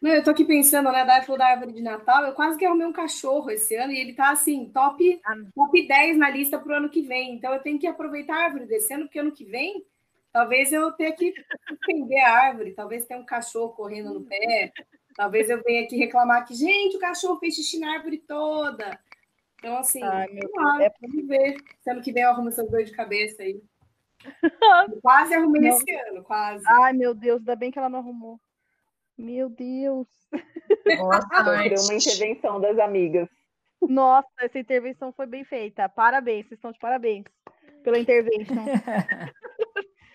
[0.00, 1.04] Não, eu tô aqui pensando, né?
[1.04, 2.24] Da falou da árvore de Natal.
[2.24, 5.34] Eu quase que arrumei um cachorro esse ano e ele tá assim, top, Ah.
[5.54, 7.34] top 10 na lista pro ano que vem.
[7.34, 9.84] Então eu tenho que aproveitar a árvore desse ano, porque ano que vem
[10.32, 11.34] talvez eu tenha que
[11.68, 14.72] suspender a árvore, talvez tenha um cachorro correndo no pé,
[15.16, 19.00] talvez eu venha aqui reclamar que, gente, o cachorro fez xixi na árvore toda.
[19.58, 21.56] Então, assim, Ai, meu vamos lá, Deus, vamos ver.
[21.80, 23.60] Se ano que vem eu arrumo essas dores de cabeça aí.
[25.02, 25.68] quase arrumei Não.
[25.76, 26.64] esse ano, quase.
[26.66, 28.40] Ai, meu Deus, ainda bem que ela não arrumou.
[29.16, 30.06] Meu Deus.
[30.98, 33.28] Boa Sofreu uma intervenção das amigas.
[33.80, 35.88] Nossa, essa intervenção foi bem feita.
[35.88, 37.24] Parabéns, vocês estão de parabéns
[37.82, 38.54] pela intervention.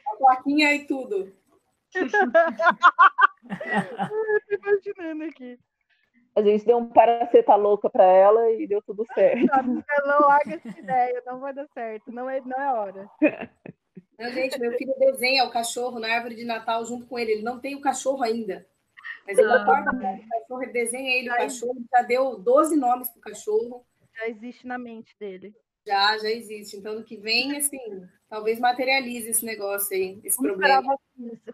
[0.07, 1.33] A plaquinha e tudo.
[1.93, 1.99] Tô
[4.55, 5.59] imaginando aqui.
[6.35, 9.45] A gente deu um paraceta louca pra ela e deu tudo certo.
[10.05, 12.11] Não larga essa ideia, não vai dar certo.
[12.11, 13.09] Não é, não é hora.
[14.19, 17.31] Não, gente, meu filho desenha o cachorro na árvore de Natal junto com ele.
[17.31, 18.65] Ele não tem o cachorro ainda.
[19.25, 19.61] Mas ele Ah.
[19.63, 23.83] acorda o cachorro, ele desenha ele o cachorro, já deu 12 nomes pro cachorro.
[24.15, 25.51] Já existe na mente dele.
[25.85, 26.77] Já, já existe.
[26.77, 27.79] Então, no que vem, assim,
[28.29, 30.95] talvez materialize esse negócio aí, esse Vamos problema.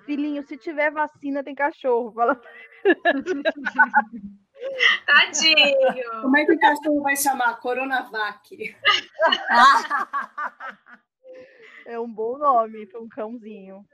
[0.05, 2.11] Filhinho, se tiver vacina, tem cachorro.
[2.11, 2.39] Fala.
[5.05, 6.21] Tadinho.
[6.21, 7.59] Como é que o cachorro vai chamar?
[7.59, 8.75] Coronavac.
[11.85, 13.85] É um bom nome para um cãozinho.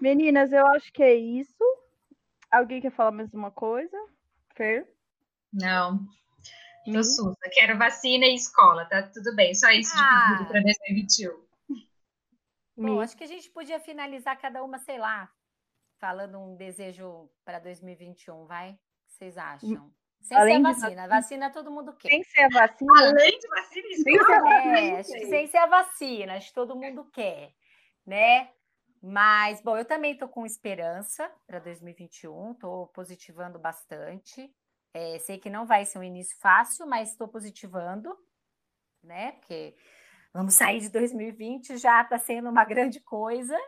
[0.00, 1.62] Meninas, eu acho que é isso.
[2.50, 3.96] Alguém quer falar mais uma coisa?
[4.54, 4.86] Fer?
[5.52, 6.06] Não.
[6.92, 7.38] Tô sussa.
[7.52, 9.54] Quero vacina e escola, tá tudo bem.
[9.54, 10.26] Só isso de Ah.
[10.30, 11.44] pedido para 2021.
[12.76, 15.30] Bom, acho que a gente podia finalizar cada uma, sei lá,
[16.04, 18.72] falando um desejo para 2021, vai?
[18.72, 19.90] O que vocês acham?
[20.20, 21.08] Sem Além ser a de vacina.
[21.08, 22.10] Vacina todo mundo quer.
[22.10, 25.66] Sem ser a vacina, Além de vacina Sem ser É, acho que sem ser a
[25.66, 27.54] vacina, acho que todo mundo quer,
[28.04, 28.50] né?
[29.02, 34.54] Mas, bom, eu também estou com esperança para 2021, estou positivando bastante.
[34.92, 38.14] É, sei que não vai ser um início fácil, mas estou positivando,
[39.02, 39.32] né?
[39.32, 39.74] Porque
[40.34, 43.58] vamos sair de 2020, já está sendo uma grande coisa,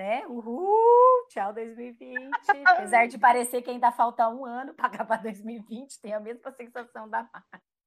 [0.00, 0.26] né?
[0.26, 1.26] Uhul!
[1.28, 2.30] Tchau, 2020.
[2.66, 7.08] Apesar de parecer que ainda falta um ano para acabar 2020, tem a mesma sensação
[7.08, 7.28] da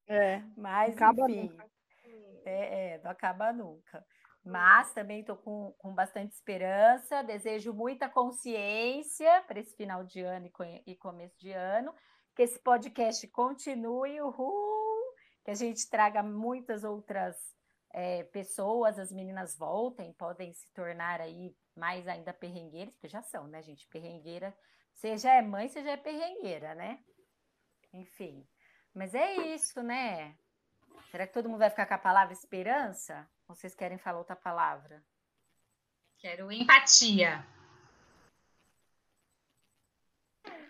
[0.07, 1.57] é, mas, Acaba enfim,
[2.45, 4.05] é, é, não acaba nunca.
[4.45, 10.45] Mas também estou com, com bastante esperança, desejo muita consciência para esse final de ano
[10.45, 11.95] e, e começo de ano,
[12.36, 17.38] que esse podcast continue, uhul, que a gente traga muitas outras
[17.91, 23.47] é, pessoas, as meninas voltem, podem se tornar aí mais ainda perrengueiras, porque já são,
[23.47, 23.88] né, gente?
[23.88, 24.55] Perrengueira,
[24.93, 26.99] seja é mãe, seja é perrengueira, né?
[27.91, 28.47] Enfim.
[28.93, 30.36] Mas é isso, né?
[31.09, 33.28] Será que todo mundo vai ficar com a palavra esperança?
[33.47, 35.03] Ou vocês querem falar outra palavra?
[36.17, 37.45] Quero empatia.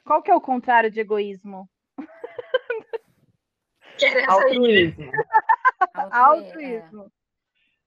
[0.06, 1.70] qual que é o contrário de egoísmo?
[3.98, 4.32] Quero.
[4.32, 5.12] Altruísmo.
[5.94, 7.12] Altru- Altruísmo.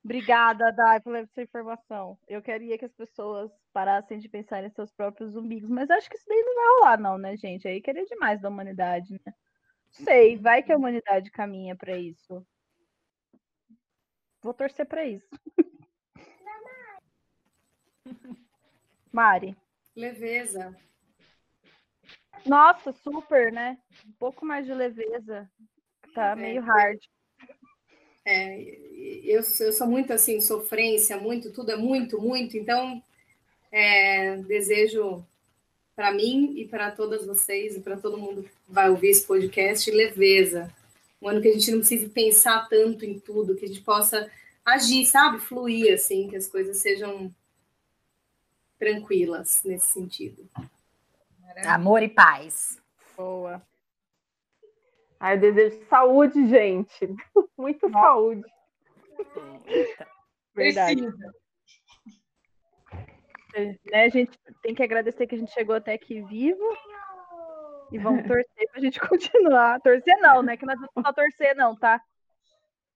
[0.07, 2.17] Obrigada, Dai, por essa informação.
[2.29, 6.17] Eu queria que as pessoas parassem de pensar em seus próprios umbigos, mas acho que
[6.17, 7.67] isso daí não vai rolar, não, né, gente?
[7.67, 9.35] Aí querer demais da humanidade, né?
[9.91, 12.47] Sei, vai que a humanidade caminha para isso.
[14.41, 15.29] Vou torcer para isso.
[19.11, 19.57] Mari.
[19.97, 20.73] Leveza.
[22.45, 23.77] Nossa, super, né?
[24.07, 25.51] Um pouco mais de leveza.
[26.15, 27.01] Tá meio hard.
[28.27, 28.59] É,
[29.23, 32.57] eu, eu sou muito assim, sofrência, muito, tudo é muito, muito.
[32.57, 33.01] Então,
[33.71, 35.25] é, desejo
[35.95, 39.89] para mim e para todas vocês e para todo mundo que vai ouvir esse podcast
[39.93, 40.75] leveza.
[41.23, 44.29] Um ano que a gente não precise pensar tanto em tudo, que a gente possa
[44.65, 45.39] agir, sabe?
[45.39, 47.33] Fluir, assim, que as coisas sejam
[48.79, 50.47] tranquilas nesse sentido.
[51.65, 52.79] Amor e paz.
[53.17, 53.63] Boa.
[55.27, 57.09] Ai, eu desejo saúde, gente.
[57.59, 58.45] Muita saúde.
[60.55, 61.03] Verdade.
[61.03, 61.35] Precisa.
[63.91, 66.63] né, a gente tem que agradecer que a gente chegou até aqui vivo
[67.91, 69.81] e vamos torcer pra gente continuar.
[69.81, 70.57] Torcer não, né?
[70.57, 72.01] Que não adianta só torcer, não, tá?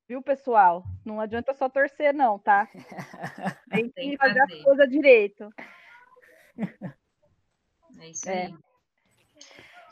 [0.07, 0.85] Viu, pessoal?
[1.05, 2.69] Não adianta só torcer, não, tá?
[3.73, 5.53] Tem que Tem que fazer as coisas direito.
[7.99, 8.53] É isso É.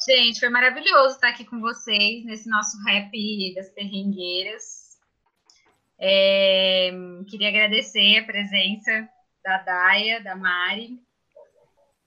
[0.09, 4.97] Gente, foi maravilhoso estar aqui com vocês nesse nosso rap das perrengueiras.
[5.99, 6.91] É,
[7.29, 9.07] queria agradecer a presença
[9.45, 10.99] da Daia, da Mari,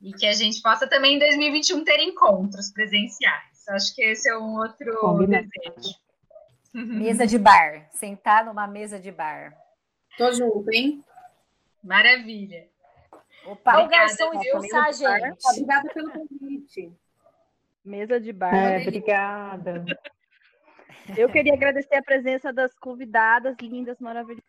[0.02, 3.68] e que a gente possa também em 2021 ter encontros presenciais.
[3.70, 5.48] Acho que esse é um outro Combinado.
[5.48, 5.96] desejo.
[6.74, 7.88] Mesa de bar.
[7.92, 9.56] Sentar numa mesa de bar.
[10.18, 11.06] Tô junto, hein?
[11.84, 12.68] Maravilha.
[13.46, 15.38] Opa, o garçom expulsar, gente.
[15.46, 16.92] Obrigada pelo convite.
[17.84, 18.54] Mesa de bar.
[18.54, 19.84] É, obrigada.
[21.18, 24.44] Eu queria agradecer a presença das convidadas lindas, maravilhosas.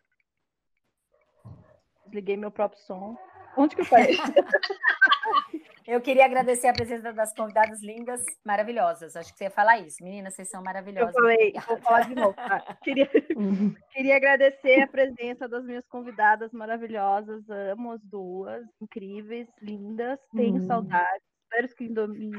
[2.05, 3.17] Desliguei meu próprio som.
[3.57, 4.15] Onde que eu parei?
[5.87, 9.15] eu queria agradecer a presença das convidadas lindas, maravilhosas.
[9.15, 10.03] Acho que você ia falar isso.
[10.03, 11.13] Meninas, vocês são maravilhosas.
[11.15, 12.33] Eu falei, vou falar de novo.
[12.33, 12.77] Tá?
[12.83, 13.09] Queria,
[13.91, 17.47] queria agradecer a presença das minhas convidadas maravilhosas.
[17.49, 20.19] Amo as duas, incríveis, lindas.
[20.35, 20.67] Tenho hum.
[20.67, 21.32] saudades.
[21.53, 21.87] Espero que,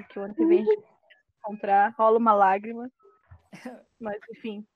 [0.08, 0.84] que o ano que vem a gente
[1.38, 1.94] encontrar.
[1.96, 2.90] Rola uma lágrima.
[4.00, 4.66] Mas, enfim.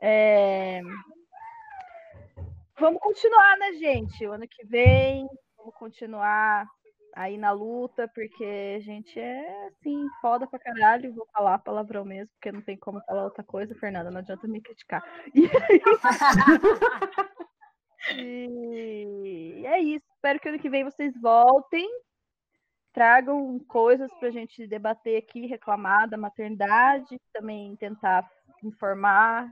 [0.00, 0.80] É...
[2.78, 4.24] Vamos continuar, né, gente?
[4.26, 6.66] O ano que vem, vamos continuar
[7.16, 11.12] aí na luta, porque a gente é, assim, foda pra caralho.
[11.12, 14.10] Vou falar palavrão mesmo, porque não tem como falar outra coisa, Fernanda.
[14.10, 15.02] Não adianta me criticar.
[18.16, 18.16] E,
[19.60, 20.06] e é isso.
[20.14, 21.86] Espero que ano que vem vocês voltem
[22.92, 28.28] tragam coisas para a gente debater aqui, reclamar da maternidade, também tentar
[28.62, 29.50] informar,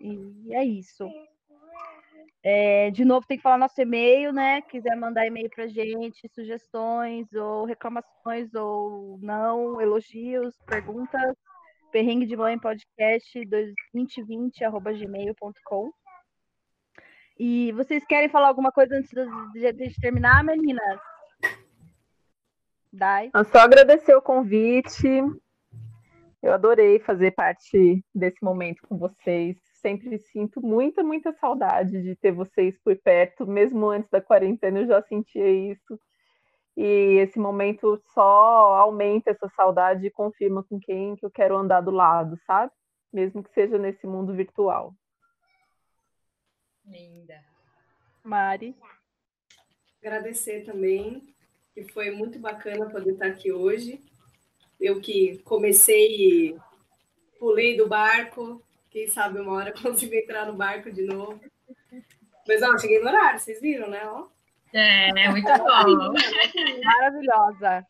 [0.00, 1.08] e é isso.
[2.42, 4.62] É, de novo, tem que falar nosso e-mail, né?
[4.62, 11.36] Quiser mandar e-mail para gente, sugestões ou reclamações ou não, elogios, perguntas,
[11.92, 13.38] perrengue de mãe podcast
[13.94, 15.92] 2020.gmail.com.
[17.38, 19.10] E vocês querem falar alguma coisa antes
[19.52, 21.00] de, de terminar, meninas?
[22.92, 23.30] Dai.
[23.34, 25.06] Eu só agradecer o convite.
[26.42, 29.56] Eu adorei fazer parte desse momento com vocês.
[29.74, 33.46] Sempre sinto muita, muita saudade de ter vocês por perto.
[33.46, 36.00] Mesmo antes da quarentena, eu já sentia isso.
[36.76, 41.82] E esse momento só aumenta essa saudade e confirma com quem que eu quero andar
[41.82, 42.72] do lado, sabe?
[43.12, 44.94] Mesmo que seja nesse mundo virtual.
[46.84, 47.38] Linda.
[48.24, 48.74] Mari.
[50.02, 51.34] Agradecer também
[51.84, 54.00] que foi muito bacana poder estar aqui hoje.
[54.80, 56.56] Eu que comecei e
[57.38, 61.40] pulei do barco, quem sabe uma hora consigo entrar no barco de novo.
[62.46, 64.00] Mas, ó, cheguei no horário, vocês viram, né?
[64.04, 64.28] Ó.
[64.72, 66.14] É, muito bom.
[66.84, 67.86] Maravilhosa.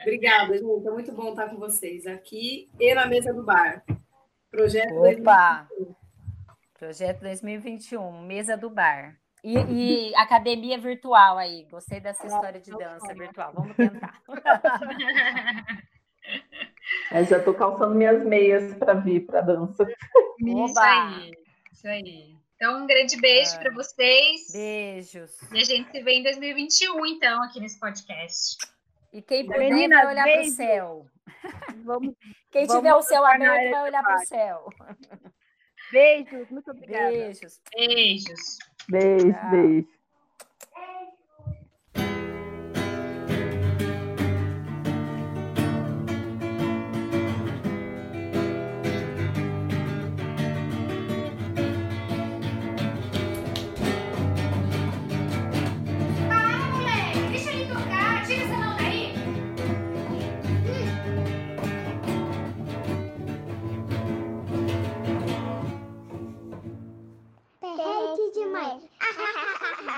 [0.00, 0.86] Obrigada, gente.
[0.86, 3.84] É muito bom estar com vocês aqui e na mesa do bar.
[4.50, 5.66] Projeto Opa!
[5.68, 5.94] 2021.
[6.78, 9.21] Projeto 2021, mesa do bar.
[9.42, 11.66] E, e, academia virtual aí.
[11.70, 13.52] Gostei dessa história de dança virtual.
[13.54, 14.20] Vamos tentar.
[17.10, 19.86] É, já estou calçando minhas meias para vir para dança.
[20.38, 21.32] Isso aí.
[21.72, 22.36] Isso aí.
[22.56, 24.52] Então, um grande beijo para vocês.
[24.52, 25.32] Beijos.
[25.52, 28.56] E a gente se vê em 2021, então, aqui nesse podcast.
[29.12, 31.06] E quem puder Menina, vai olhar para o céu.
[31.84, 32.14] Vamos,
[32.50, 34.68] quem vamos tiver o céu aberto vai olhar para o céu.
[35.90, 37.10] Beijos, muito obrigada.
[37.10, 37.60] Beijos.
[37.74, 38.58] Beijos.
[38.88, 39.88] Beijo, beijo.
[68.32, 68.60] 去买。
[68.62, 69.92] 啊哈哈哈哈。